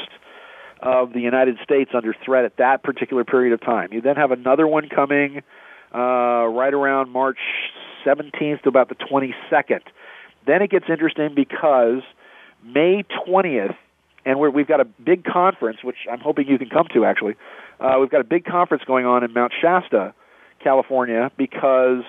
[0.83, 3.93] of the United States under threat at that particular period of time.
[3.93, 5.43] You then have another one coming
[5.95, 7.39] uh, right around March
[8.05, 9.81] 17th to about the 22nd.
[10.47, 12.03] Then it gets interesting because
[12.63, 13.75] May 20th
[14.27, 17.05] and we have got a big conference, which I'm hoping you can come to.
[17.05, 17.37] Actually,
[17.81, 20.13] uh, we've got a big conference going on in Mount Shasta,
[20.63, 22.03] California, because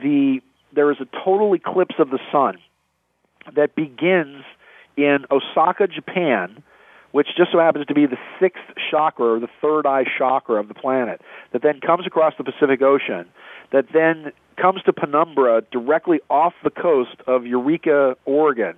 [0.00, 0.40] the
[0.72, 2.58] there is a total eclipse of the sun
[3.56, 4.44] that begins
[4.96, 6.62] in Osaka, Japan,
[7.10, 10.68] which just so happens to be the sixth chakra or the third eye chakra of
[10.68, 11.20] the planet,
[11.52, 13.26] that then comes across the Pacific Ocean,
[13.72, 18.76] that then comes to Penumbra directly off the coast of Eureka, Oregon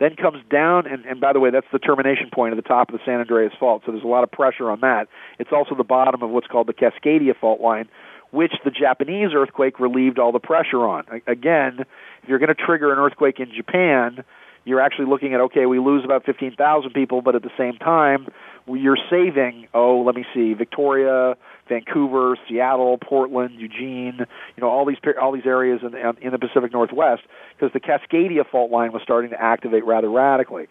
[0.00, 2.88] then comes down, and, and by the way, that's the termination point at the top
[2.88, 5.08] of the San Andreas Fault, so there's a lot of pressure on that.
[5.38, 7.88] It's also the bottom of what's called the Cascadia Fault line,
[8.30, 11.04] which the Japanese earthquake relieved all the pressure on.
[11.26, 11.84] Again,
[12.22, 14.24] if you're going to trigger an earthquake in Japan,
[14.64, 18.28] you're actually looking at okay, we lose about 15,000 people, but at the same time,
[18.66, 21.36] you're saving oh, let me see, Victoria,
[21.68, 24.20] Vancouver, Seattle, Portland, Eugene,
[24.56, 27.22] you know all these all these areas in in the Pacific Northwest
[27.56, 30.66] because the Cascadia fault line was starting to activate rather radically.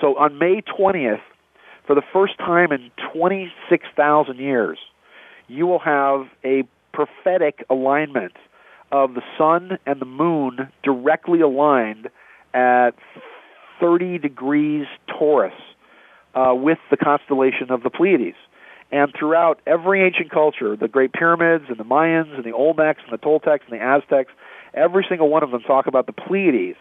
[0.00, 1.20] So on May 20th,
[1.86, 4.78] for the first time in 26,000 years,
[5.48, 8.34] you will have a prophetic alignment
[8.92, 12.08] of the sun and the moon directly aligned
[12.54, 12.94] at
[13.80, 15.54] 30 degrees Taurus
[16.34, 18.36] uh, with the constellation of the Pleiades.
[18.90, 23.12] And throughout every ancient culture, the Great Pyramids and the Mayans and the Olmecs and
[23.12, 24.32] the Toltecs and the Aztecs,
[24.72, 26.78] every single one of them talk about the Pleiades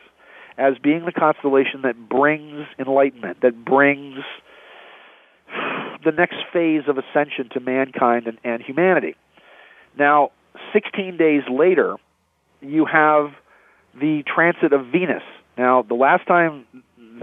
[0.57, 4.19] as being the constellation that brings enlightenment, that brings
[6.03, 9.15] the next phase of ascension to mankind and, and humanity.
[9.97, 10.31] Now,
[10.73, 11.97] 16 days later,
[12.61, 13.31] you have
[13.99, 15.23] the transit of Venus.
[15.57, 16.65] Now, the last time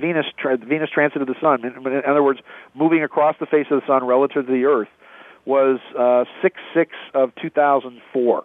[0.00, 1.64] Venus tra- Venus transited the sun.
[1.64, 2.40] In, in other words,
[2.74, 4.88] moving across the face of the sun relative to the Earth
[5.46, 8.44] was uh, six six of 2004.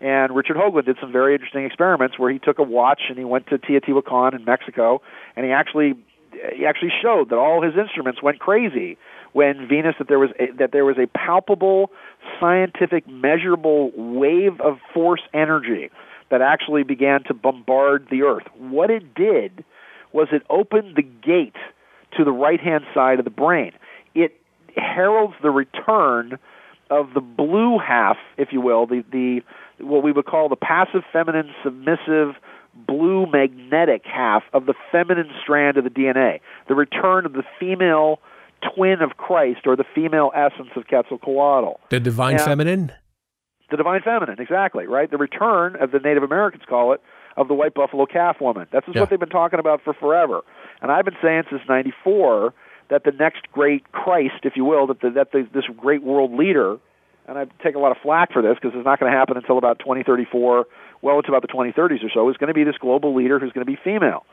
[0.00, 3.24] And Richard Hoagland did some very interesting experiments where he took a watch and he
[3.24, 5.02] went to Teotihuacan in Mexico,
[5.36, 5.94] and he actually
[6.56, 8.96] he actually showed that all his instruments went crazy
[9.32, 11.90] when Venus that there was a, that there was a palpable
[12.38, 15.90] scientific measurable wave of force energy
[16.30, 18.44] that actually began to bombard the earth.
[18.56, 19.64] What it did
[20.12, 21.56] was it opened the gate
[22.16, 23.72] to the right hand side of the brain.
[24.14, 24.32] It
[24.76, 26.38] heralds the return
[26.90, 29.42] of the blue half, if you will, the, the
[29.84, 32.34] what we would call the passive feminine submissive
[32.74, 36.40] blue magnetic half of the feminine strand of the DNA.
[36.68, 38.20] The return of the female
[38.74, 41.80] twin of Christ or the female essence of Quetzalcoatl.
[41.90, 42.92] The divine and feminine?
[43.70, 45.10] The divine feminine, exactly, right?
[45.10, 47.00] The return, as the Native Americans call it,
[47.36, 48.66] of the white buffalo calf woman.
[48.72, 49.02] That's just yeah.
[49.02, 50.42] what they've been talking about for forever.
[50.82, 52.52] And I've been saying since '94
[52.88, 56.32] that the next great Christ, if you will, that the, that the, this great world
[56.32, 56.78] leader,
[57.26, 59.36] and I take a lot of flack for this because it's not going to happen
[59.36, 60.66] until about 2034,
[61.02, 63.52] well into about the 2030s or so, is going to be this global leader who's
[63.52, 64.24] going to be female.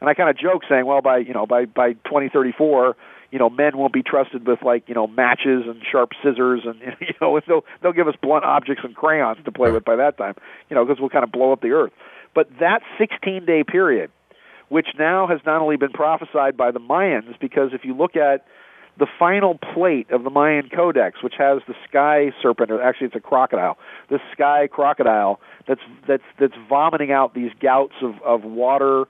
[0.00, 2.96] And I kind of joke saying, well, by you know by by 2034,
[3.30, 6.80] you know, men won't be trusted with like you know matches and sharp scissors, and
[7.00, 10.16] you know they'll they'll give us blunt objects and crayons to play with by that
[10.16, 10.34] time,
[10.70, 11.92] you know, because we'll kind of blow up the earth.
[12.34, 14.10] But that 16 day period
[14.68, 18.44] which now has not only been prophesied by the Mayans, because if you look at
[18.98, 23.16] the final plate of the Mayan Codex, which has the sky serpent, or actually it's
[23.16, 23.78] a crocodile,
[24.10, 29.04] the sky crocodile that's that's that's vomiting out these gouts of of water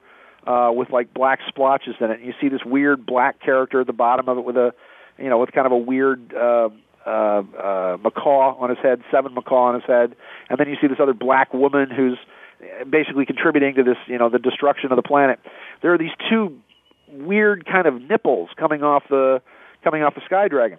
[0.45, 2.19] uh, with like black splotches in it.
[2.19, 4.73] And you see this weird black character at the bottom of it with a,
[5.17, 6.69] you know, with kind of a weird uh,
[7.05, 10.15] uh, uh, macaw on his head, seven macaw on his head,
[10.49, 12.17] and then you see this other black woman who's
[12.89, 15.39] basically contributing to this, you know, the destruction of the planet.
[15.81, 16.59] There are these two
[17.11, 19.41] weird kind of nipples coming off the
[19.83, 20.77] coming off the sky dragon.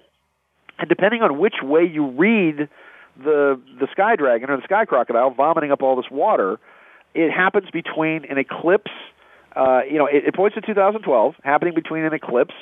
[0.78, 2.68] And depending on which way you read
[3.16, 6.58] the the sky dragon or the sky crocodile vomiting up all this water,
[7.14, 8.90] it happens between an eclipse.
[9.54, 12.54] Uh, you know, it, it points to 2012 happening between an eclipse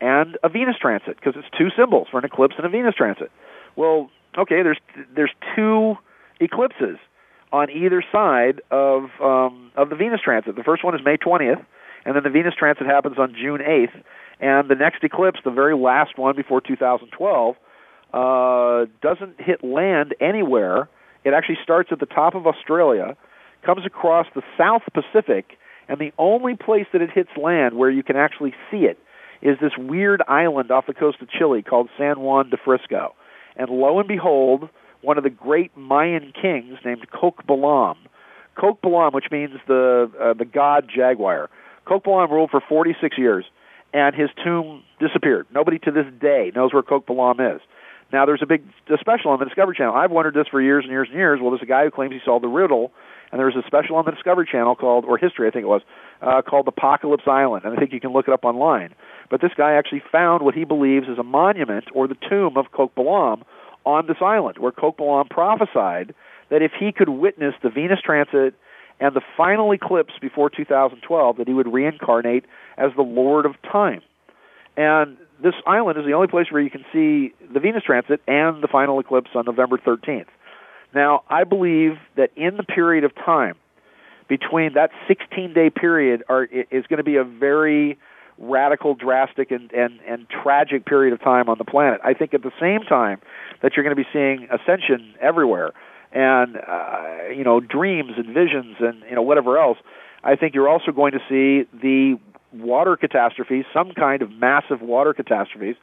[0.00, 3.30] and a Venus transit because it's two symbols for an eclipse and a Venus transit.
[3.74, 4.78] Well, okay, there's
[5.14, 5.96] there's two
[6.40, 6.98] eclipses
[7.52, 10.56] on either side of um, of the Venus transit.
[10.56, 11.64] The first one is May 20th,
[12.04, 14.02] and then the Venus transit happens on June 8th.
[14.38, 17.56] And the next eclipse, the very last one before 2012,
[18.12, 20.88] uh, doesn't hit land anywhere.
[21.24, 23.16] It actually starts at the top of Australia,
[23.64, 28.02] comes across the South Pacific, and the only place that it hits land where you
[28.02, 28.98] can actually see it
[29.42, 33.14] is this weird island off the coast of Chile called San Juan de Frisco.
[33.56, 34.68] And lo and behold,
[35.06, 37.96] one of the great Mayan kings named Coqbalam,
[38.58, 41.48] Coqbalam, which means the uh, the god jaguar.
[41.86, 43.44] Coqbalam ruled for 46 years
[43.94, 45.46] and his tomb disappeared.
[45.54, 47.60] Nobody to this day knows where Coqbalam is.
[48.12, 49.94] Now, there's a big a special on the Discovery Channel.
[49.94, 51.40] I've wondered this for years and years and years.
[51.40, 52.92] Well, there's a guy who claims he solved the riddle,
[53.30, 55.82] and there's a special on the Discovery Channel called, or History, I think it was,
[56.20, 58.94] uh, called Apocalypse Island, and I think you can look it up online.
[59.30, 62.66] But this guy actually found what he believes is a monument or the tomb of
[62.72, 63.42] Coqbalam
[63.86, 66.14] on this island, where Coqbalam prophesied
[66.50, 68.54] that if he could witness the Venus transit
[69.00, 72.44] and the final eclipse before 2012 that he would reincarnate
[72.76, 74.02] as the Lord of Time.
[74.76, 78.62] And this island is the only place where you can see the Venus transit and
[78.62, 80.26] the final eclipse on November 13th.
[80.94, 83.54] Now, I believe that in the period of time
[84.28, 87.98] between that 16 day period are, is going to be a very
[88.38, 92.00] radical, drastic, and, and, and tragic period of time on the planet.
[92.04, 93.20] I think at the same time
[93.62, 95.72] that you're going to be seeing ascension everywhere
[96.12, 99.78] and uh, you know dreams and visions and you know whatever else.
[100.24, 102.18] I think you're also going to see the
[102.52, 105.76] water catastrophes, some kind of massive water catastrophes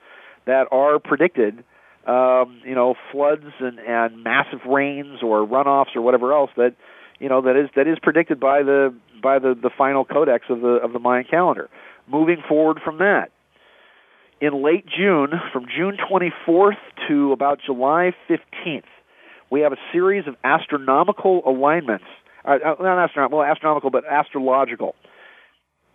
[0.45, 1.63] that are predicted.
[2.05, 6.75] Um, you know, floods and, and massive rains or runoffs or whatever else that
[7.19, 10.59] you know that is that is predicted by the by the, the final codex of
[10.59, 11.69] the of the Mayan calendar.
[12.07, 13.31] Moving forward from that,
[14.41, 16.77] in late June, from June 24th
[17.07, 18.83] to about July 15th,
[19.49, 22.05] we have a series of astronomical alignments.
[22.43, 24.95] Uh, uh, not astronomical, well, astronomical, but astrological.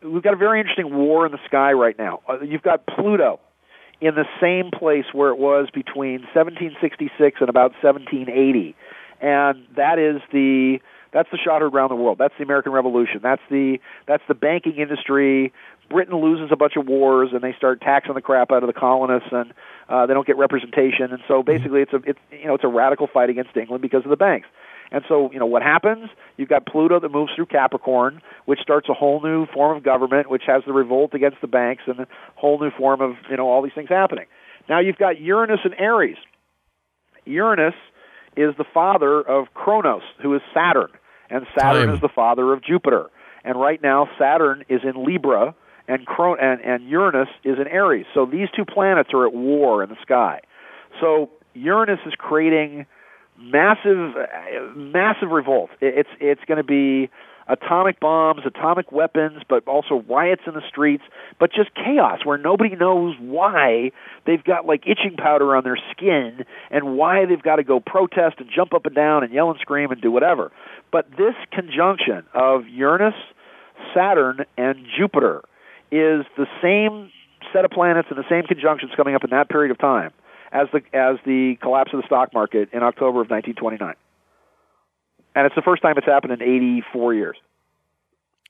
[0.03, 2.21] We've got a very interesting war in the sky right now.
[2.27, 3.41] Uh, you've got Pluto
[4.01, 8.75] in the same place where it was between 1766 and about 1780,
[9.21, 10.79] and that is the
[11.13, 12.19] that's the shot heard around the world.
[12.19, 13.21] That's the American Revolution.
[13.23, 15.53] That's the that's the banking industry.
[15.89, 18.79] Britain loses a bunch of wars and they start taxing the crap out of the
[18.79, 19.53] colonists and
[19.89, 21.13] uh, they don't get representation.
[21.13, 24.05] And so basically, it's a it's you know it's a radical fight against England because
[24.05, 24.49] of the banks.
[24.91, 26.09] And so, you know, what happens?
[26.37, 30.31] You've got Pluto that moves through Capricorn, which starts a whole new form of government,
[30.31, 33.47] which has the revolt against the banks and a whole new form of, you know,
[33.49, 34.25] all these things happening.
[34.69, 36.17] Now you've got Uranus and Aries.
[37.27, 37.75] Uranus
[38.37, 40.89] is the father of Kronos, who is Saturn,
[41.29, 41.95] and Saturn Time.
[41.95, 43.11] is the father of Jupiter.
[43.45, 45.55] And right now, Saturn is in Libra,
[45.89, 48.07] and, Chron- and and Uranus is in Aries.
[48.15, 50.41] So these two planets are at war in the sky.
[51.01, 52.87] So Uranus is creating
[53.39, 55.71] massive, uh, massive revolt.
[55.81, 57.11] It's it's going to be
[57.49, 61.03] atomic bombs, atomic weapons, but also riots in the streets,
[61.41, 63.91] but just chaos where nobody knows why
[64.27, 68.37] they've got like itching powder on their skin and why they've got to go protest
[68.39, 70.53] and jump up and down and yell and scream and do whatever.
[70.93, 73.15] But this conjunction of Uranus,
[73.95, 75.43] Saturn, and Jupiter
[75.91, 77.11] is the same
[77.53, 80.13] set of planets and the same conjunctions coming up in that period of time
[80.53, 83.95] as the as the collapse of the stock market in October of 1929.
[85.35, 87.37] And it's the first time it's happened in 84 years.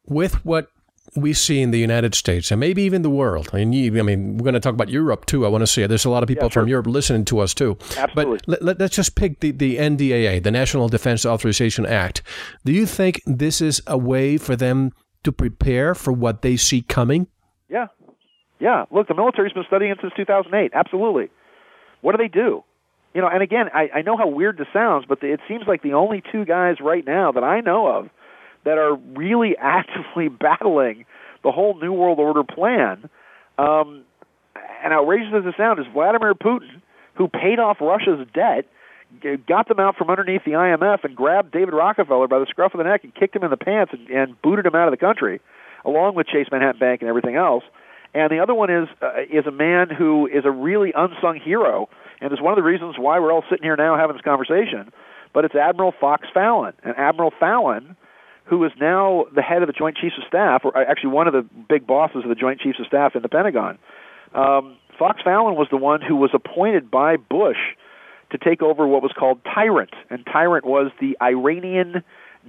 [0.07, 0.69] With what
[1.17, 3.49] we see in the United States and maybe even the world.
[3.53, 5.47] I mean, I mean, we're going to talk about Europe too.
[5.47, 6.63] I want to say there's a lot of people Yeah, sure.
[6.63, 7.79] from Europe listening to us too.
[7.97, 8.39] Absolutely.
[8.47, 12.23] But let, us just pick the, the NDAA, the National Defense Authorization Act.
[12.65, 14.93] Do you think this is a way for them
[15.25, 17.27] to prepare for what they see coming?
[17.69, 17.87] Yeah.
[18.61, 18.85] Yeah.
[18.91, 20.73] Look, the military's been studying it since 2008.
[20.75, 21.31] Absolutely.
[22.01, 22.65] What do they do?
[23.15, 25.83] You know, and again, I, I know how weird this sounds, but it seems like
[25.83, 28.11] the only two guys right now that I know of
[28.65, 31.05] that are really actively battling
[31.43, 33.09] the whole New World Order plan.
[33.59, 34.05] Um,
[34.85, 36.83] and outrageous as it sounds, is Vladimir Putin,
[37.15, 38.67] who paid off Russia's debt,
[39.47, 42.79] got them out from underneath the IMF and grabbed David Rockefeller by the scruff of
[42.79, 44.99] the neck and kicked him in the pants and, and booted him out of the
[44.99, 45.41] country,
[45.85, 47.65] along with Chase Manhattan Bank and everything else.
[48.15, 51.89] And the other one is uh, is a man who is a really unsung hero,
[52.21, 54.91] and is one of the reasons why we're all sitting here now having this conversation.
[55.35, 57.97] But it's Admiral Fox Fallon, and Admiral Fallon,
[58.45, 61.35] who is now the head of the Joint Chiefs of Staff, or actually one of
[61.35, 63.79] the big bosses of the Joint Chiefs of Staff in the Pentagon.
[64.35, 67.77] Um, Fox Fallon was the one who was appointed by Bush
[68.31, 72.03] to take over what was called Tyrant, and Tyrant was the Iranian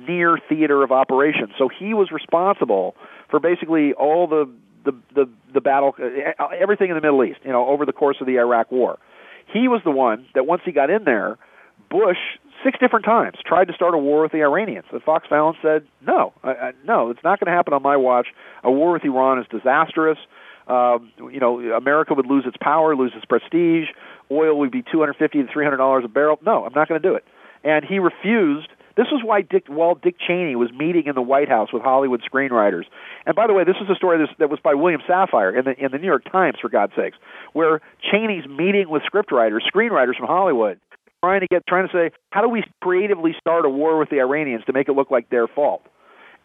[0.08, 1.52] near theater of operations.
[1.58, 2.96] So he was responsible
[3.30, 4.50] for basically all the
[4.86, 8.18] the the, the battle, uh, everything in the Middle East, you know, over the course
[8.22, 8.98] of the Iraq War.
[9.52, 11.38] He was the one that once he got in there,
[11.90, 12.18] Bush
[12.64, 14.86] six different times tried to start a war with the Iranians.
[14.92, 17.98] And Fox Fallon said, "No, I, I, no, it's not going to happen on my
[17.98, 18.28] watch.
[18.64, 20.18] A war with Iran is disastrous.
[20.68, 23.88] Um, you know, America would lose its power, lose its prestige.
[24.32, 26.40] Oil would be 250 to 300 dollars a barrel.
[26.46, 27.26] No, I'm not going to do it."
[27.64, 28.70] And he refused.
[28.96, 32.22] This was why Dick, while Dick Cheney was meeting in the White House with Hollywood
[32.22, 32.84] screenwriters.
[33.26, 35.84] And by the way, this is a story that was by William Safire in the
[35.84, 37.18] in the New York Times, for God's sakes,
[37.54, 37.80] where
[38.12, 40.80] Cheney's meeting with scriptwriters, screenwriters from Hollywood,
[41.24, 44.20] trying to get trying to say how do we creatively start a war with the
[44.20, 45.82] Iranians to make it look like their fault.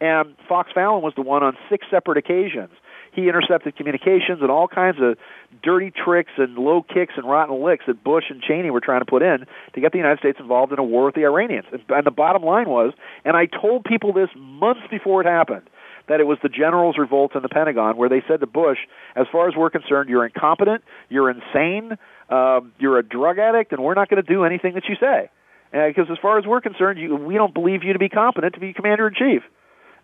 [0.01, 2.71] And Fox Fallon was the one on six separate occasions.
[3.15, 5.17] He intercepted communications and all kinds of
[5.63, 9.05] dirty tricks and low kicks and rotten licks that Bush and Cheney were trying to
[9.05, 11.65] put in to get the United States involved in a war with the Iranians.
[11.71, 12.93] And, the bottom line was,
[13.23, 15.69] and I told people this months before it happened,
[16.07, 18.77] that it was the generals' revolt in the Pentagon where they said to Bush,
[19.15, 21.97] as far as we're concerned, you're incompetent, you're insane,
[22.29, 25.29] um, you're a drug addict, and we're not going to do anything that you say.
[25.71, 28.53] Because uh, as far as we're concerned, you, we don't believe you to be competent
[28.53, 29.43] to be commander in chief.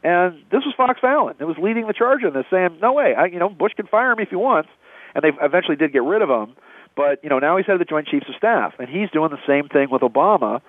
[0.04, 1.36] And this was Fox Fallon.
[1.40, 3.88] It was leading the charge in this, saying, "No way, I, you know, Bush can
[3.88, 4.70] fire him if he wants."
[5.14, 6.56] And they eventually did get rid of him.
[6.96, 9.30] But you know, now he's head of the Joint Chiefs of Staff, and he's doing
[9.30, 10.62] the same thing with Obama.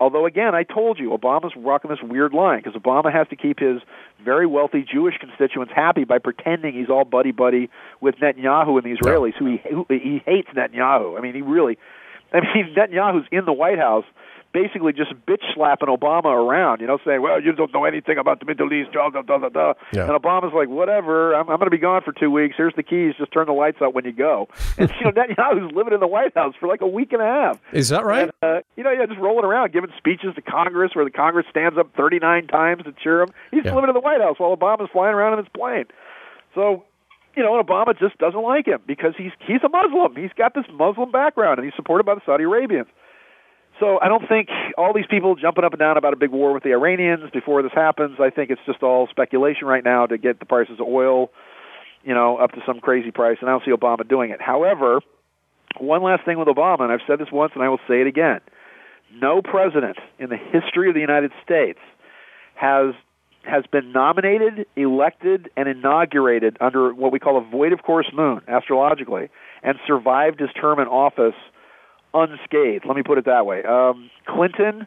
[0.00, 3.58] Although again, I told you, Obama's rocking this weird line because Obama has to keep
[3.58, 3.82] his
[4.24, 7.68] very wealthy Jewish constituents happy by pretending he's all buddy buddy
[8.00, 11.18] with Netanyahu and the Israelis, who he who, he hates Netanyahu.
[11.18, 11.78] I mean, he really,
[12.32, 14.04] I mean, Netanyahu's in the White House
[14.52, 18.40] basically just bitch slapping Obama around, you know, saying, "Well, you don't know anything about
[18.40, 19.72] the Middle East." Da, da, da, da, da.
[19.92, 20.02] Yeah.
[20.02, 22.54] And Obama's like, "Whatever, I'm, I'm going to be gone for two weeks.
[22.56, 23.14] Here's the keys.
[23.18, 26.06] Just turn the lights out when you go." And you know, Netanyahu's living in the
[26.06, 27.60] White House for like a week and a half.
[27.72, 28.30] Is that right?
[28.42, 31.46] And, uh, you know, yeah, just rolling around, giving speeches to Congress where the Congress
[31.50, 33.28] stands up 39 times to cheer him.
[33.50, 33.74] He's yeah.
[33.74, 35.84] living in the White House while Obama's flying around in his plane.
[36.54, 36.84] So
[37.36, 40.16] you know, and Obama just doesn't like him because he's he's a Muslim.
[40.16, 42.88] He's got this Muslim background, and he's supported by the Saudi Arabians.
[43.80, 46.52] So I don't think all these people jumping up and down about a big war
[46.52, 48.18] with the Iranians before this happens.
[48.20, 51.30] I think it's just all speculation right now to get the prices of oil,
[52.02, 53.38] you know, up to some crazy price.
[53.40, 54.40] And I don't see Obama doing it.
[54.40, 55.00] However,
[55.78, 58.06] one last thing with Obama, and I've said this once, and I will say it
[58.06, 58.40] again:
[59.14, 61.78] no president in the history of the United States
[62.54, 62.94] has
[63.44, 68.40] has been nominated, elected, and inaugurated under what we call a void of course moon
[68.48, 69.28] astrologically,
[69.62, 71.36] and survived his term in office
[72.14, 72.84] unscathed.
[72.86, 73.62] Let me put it that way.
[73.64, 74.86] Um, Clinton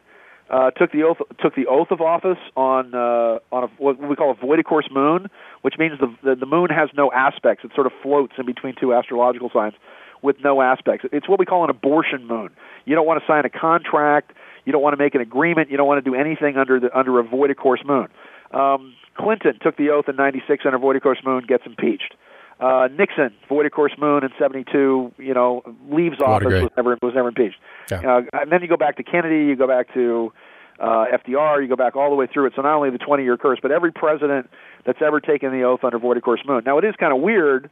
[0.50, 4.16] uh, took the oath took the oath of office on uh, on a, what we
[4.16, 5.28] call a void of course moon,
[5.62, 7.64] which means the, the the moon has no aspects.
[7.64, 9.74] It sort of floats in between two astrological signs
[10.20, 11.06] with no aspects.
[11.10, 12.50] It's what we call an abortion moon.
[12.84, 14.32] You don't want to sign a contract.
[14.64, 15.70] You don't want to make an agreement.
[15.70, 18.08] You don't want to do anything under the under a void of course moon.
[18.52, 22.14] Um, Clinton took the oath in '96 under void of course moon, gets impeached.
[22.60, 27.14] Uh, Nixon, void of course moon in '72, you know, leaves office was never was
[27.14, 27.58] never impeached.
[27.90, 27.98] Yeah.
[27.98, 30.32] Uh, and then you go back to Kennedy, you go back to
[30.78, 32.52] uh, FDR, you go back all the way through it.
[32.56, 34.48] So not only the 20-year curse, but every president
[34.84, 36.62] that's ever taken the oath under void of course moon.
[36.64, 37.70] Now it is kind of weird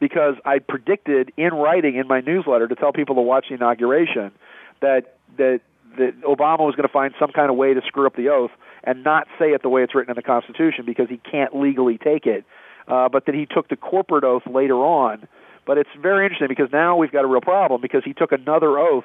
[0.00, 4.32] because I predicted in writing in my newsletter to tell people to watch the inauguration
[4.80, 5.60] that that
[5.96, 8.50] that Obama was going to find some kind of way to screw up the oath
[8.82, 11.98] and not say it the way it's written in the Constitution because he can't legally
[11.98, 12.44] take it
[12.88, 15.26] uh, but that he took the corporate oath later on.
[15.66, 18.78] But it's very interesting because now we've got a real problem because he took another
[18.78, 19.04] oath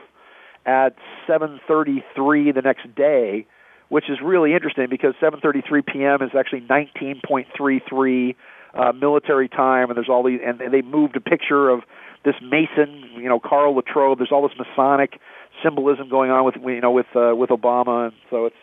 [0.66, 0.96] at
[1.28, 3.46] 7:33 the next day,
[3.88, 6.22] which is really interesting because 7:33 p.m.
[6.22, 8.36] is actually 19.33
[8.74, 11.82] uh, military time, and there's all these, and they moved a picture of
[12.26, 14.18] this Mason, you know, Karl Latrobe.
[14.18, 15.20] There's all this Masonic
[15.64, 18.56] symbolism going on with you know with uh, with Obama, and so it's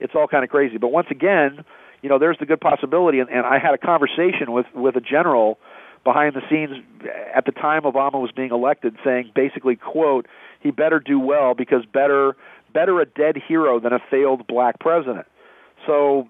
[0.00, 0.78] it's all kind of crazy.
[0.78, 1.64] But once again,
[2.02, 3.20] you know, there's the good possibility.
[3.20, 5.58] And, and I had a conversation with with a general
[6.04, 6.82] behind the scenes
[7.34, 10.26] at the time Obama was being elected, saying basically, quote,
[10.60, 12.36] he better do well because better
[12.72, 15.26] better a dead hero than a failed black president.
[15.86, 16.28] So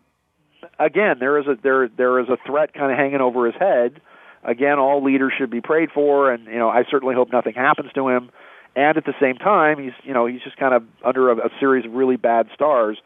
[0.79, 4.01] again, there is a there there is a threat kind of hanging over his head.
[4.45, 7.93] Again, all leaders should be prayed for, and you know I certainly hope nothing happens
[7.95, 8.31] to him.
[8.77, 11.51] And at the same time, he's you know he's just kind of under a, a
[11.61, 12.99] series of really bad stars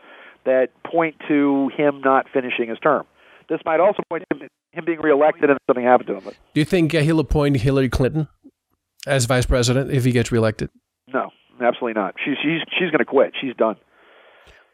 [0.44, 3.05] that point to him not finishing his term.
[3.48, 6.35] This might also point to him, him being reelected and something happened to him.
[6.55, 8.28] Do you think uh, he'll appoint Hillary Clinton
[9.06, 10.70] as vice president if he gets reelected?
[11.12, 12.14] no, absolutely not.
[12.24, 13.35] She's she's she's going to quit.
[13.40, 13.77] She's done.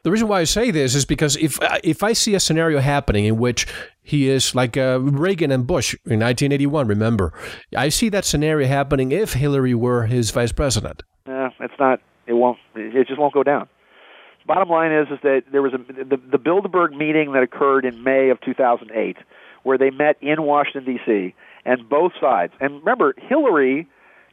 [0.05, 3.25] The reason why I say this is because if if I see a scenario happening
[3.25, 3.67] in which
[4.03, 7.33] he is like uh, Reagan and Bush in 1981, remember,
[7.77, 11.03] I see that scenario happening if Hillary were his vice president.
[11.27, 12.01] Eh, it's not.
[12.27, 12.59] It won't.
[12.75, 13.69] It just won't go down.
[14.49, 18.03] Bottom line is is that there was a the, the Bilderberg meeting that occurred in
[18.03, 19.19] May of 2008,
[19.63, 21.35] where they met in Washington D.C.
[21.67, 22.55] and both sides.
[22.59, 23.87] And remember, Hillary,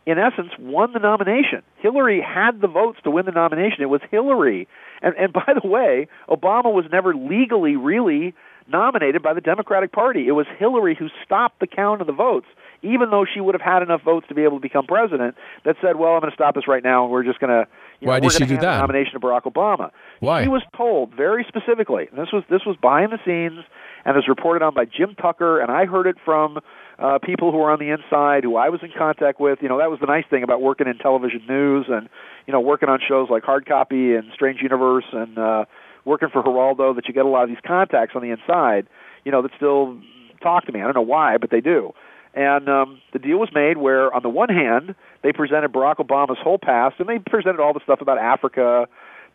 [0.05, 1.63] in essence, won the nomination.
[1.79, 3.81] Hillary had the votes to win the nomination.
[3.81, 4.69] It was Hillary.
[5.01, 8.33] And and by the way, Obama was never legally really
[8.67, 10.27] nominated by the Democratic Party.
[10.27, 12.47] It was Hillary who stopped the count of the votes,
[12.81, 15.35] even though she would have had enough votes to be able to become president.
[15.65, 17.67] That said, well, I'm going to stop this right now, and we're just going to.
[17.99, 18.79] You Why know, did she do the that?
[18.79, 19.91] Nomination Barack Obama.
[20.19, 20.43] Why?
[20.43, 22.07] She was told very specifically.
[22.09, 23.63] And this was this was behind the scenes,
[24.03, 26.59] and was reported on by Jim Tucker, and I heard it from
[26.99, 29.59] uh, people who were on the inside, who I was in contact with.
[29.61, 32.09] You know, that was the nice thing about working in television news, and
[32.47, 35.65] you know, working on shows like Hard Copy and Strange Universe, and uh,
[36.03, 36.95] working for Geraldo.
[36.95, 38.87] That you get a lot of these contacts on the inside.
[39.23, 39.97] You know, that still
[40.41, 40.81] talk to me.
[40.81, 41.93] I don't know why, but they do.
[42.35, 44.93] And um, the deal was made where, on the one hand,
[45.25, 48.85] they presented Barack Obama's whole past, and they presented all the stuff about Africa.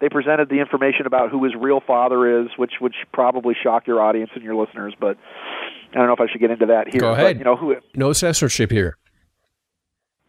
[0.01, 4.01] They presented the information about who his real father is, which would probably shock your
[4.01, 4.95] audience and your listeners.
[5.01, 5.19] But
[5.91, 7.01] I don't know if I should get into that here.
[7.01, 7.39] Go But, ahead.
[7.39, 8.99] you know, who No censorship here.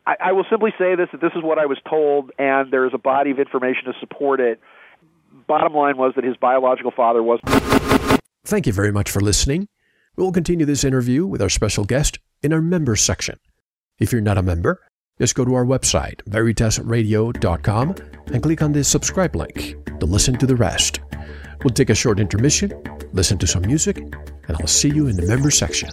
[0.07, 2.87] I, I will simply say this: that this is what I was told, and there
[2.87, 4.59] is a body of information to support it.
[5.45, 7.39] Bottom line was that his biological father was.
[8.45, 9.67] Thank you very much for listening.
[10.15, 13.39] We will continue this interview with our special guest in our members section.
[13.99, 14.81] If you're not a member,
[15.21, 17.95] just go to our website, veritasradio.com,
[18.33, 20.99] and click on the subscribe link to listen to the rest.
[21.63, 22.71] We'll take a short intermission,
[23.13, 25.91] listen to some music, and I'll see you in the member section.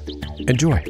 [0.49, 0.83] Enjoy.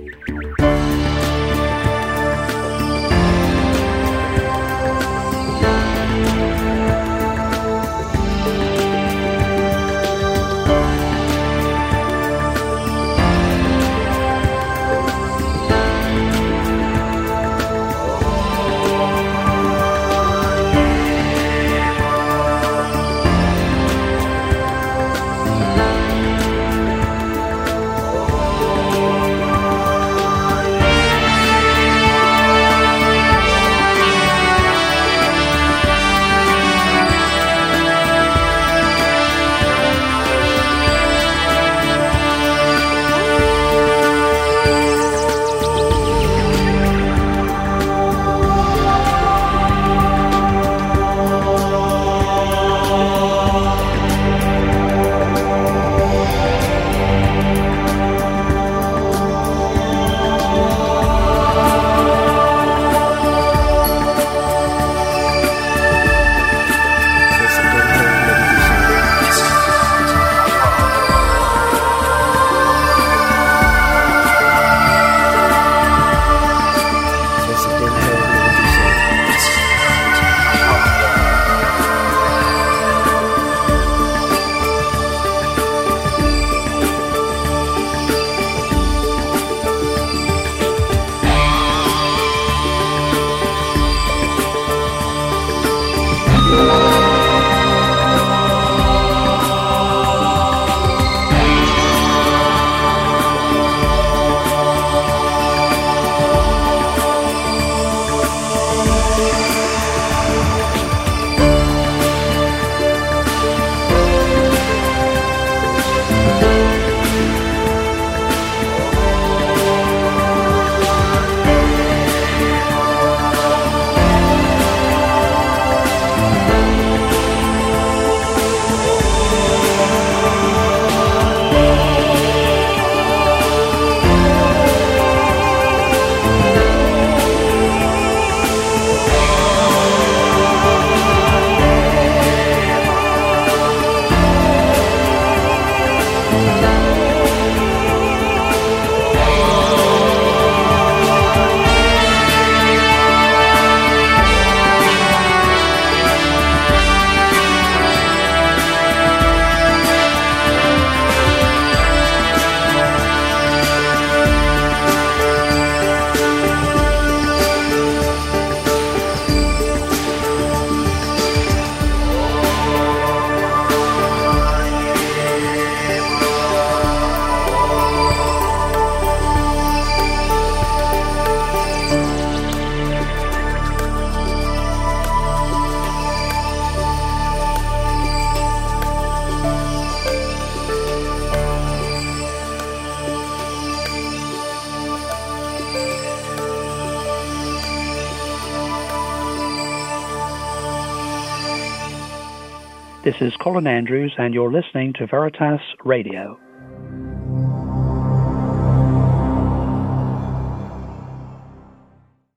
[203.28, 206.40] Is Colin Andrews, and you're listening to Veritas Radio.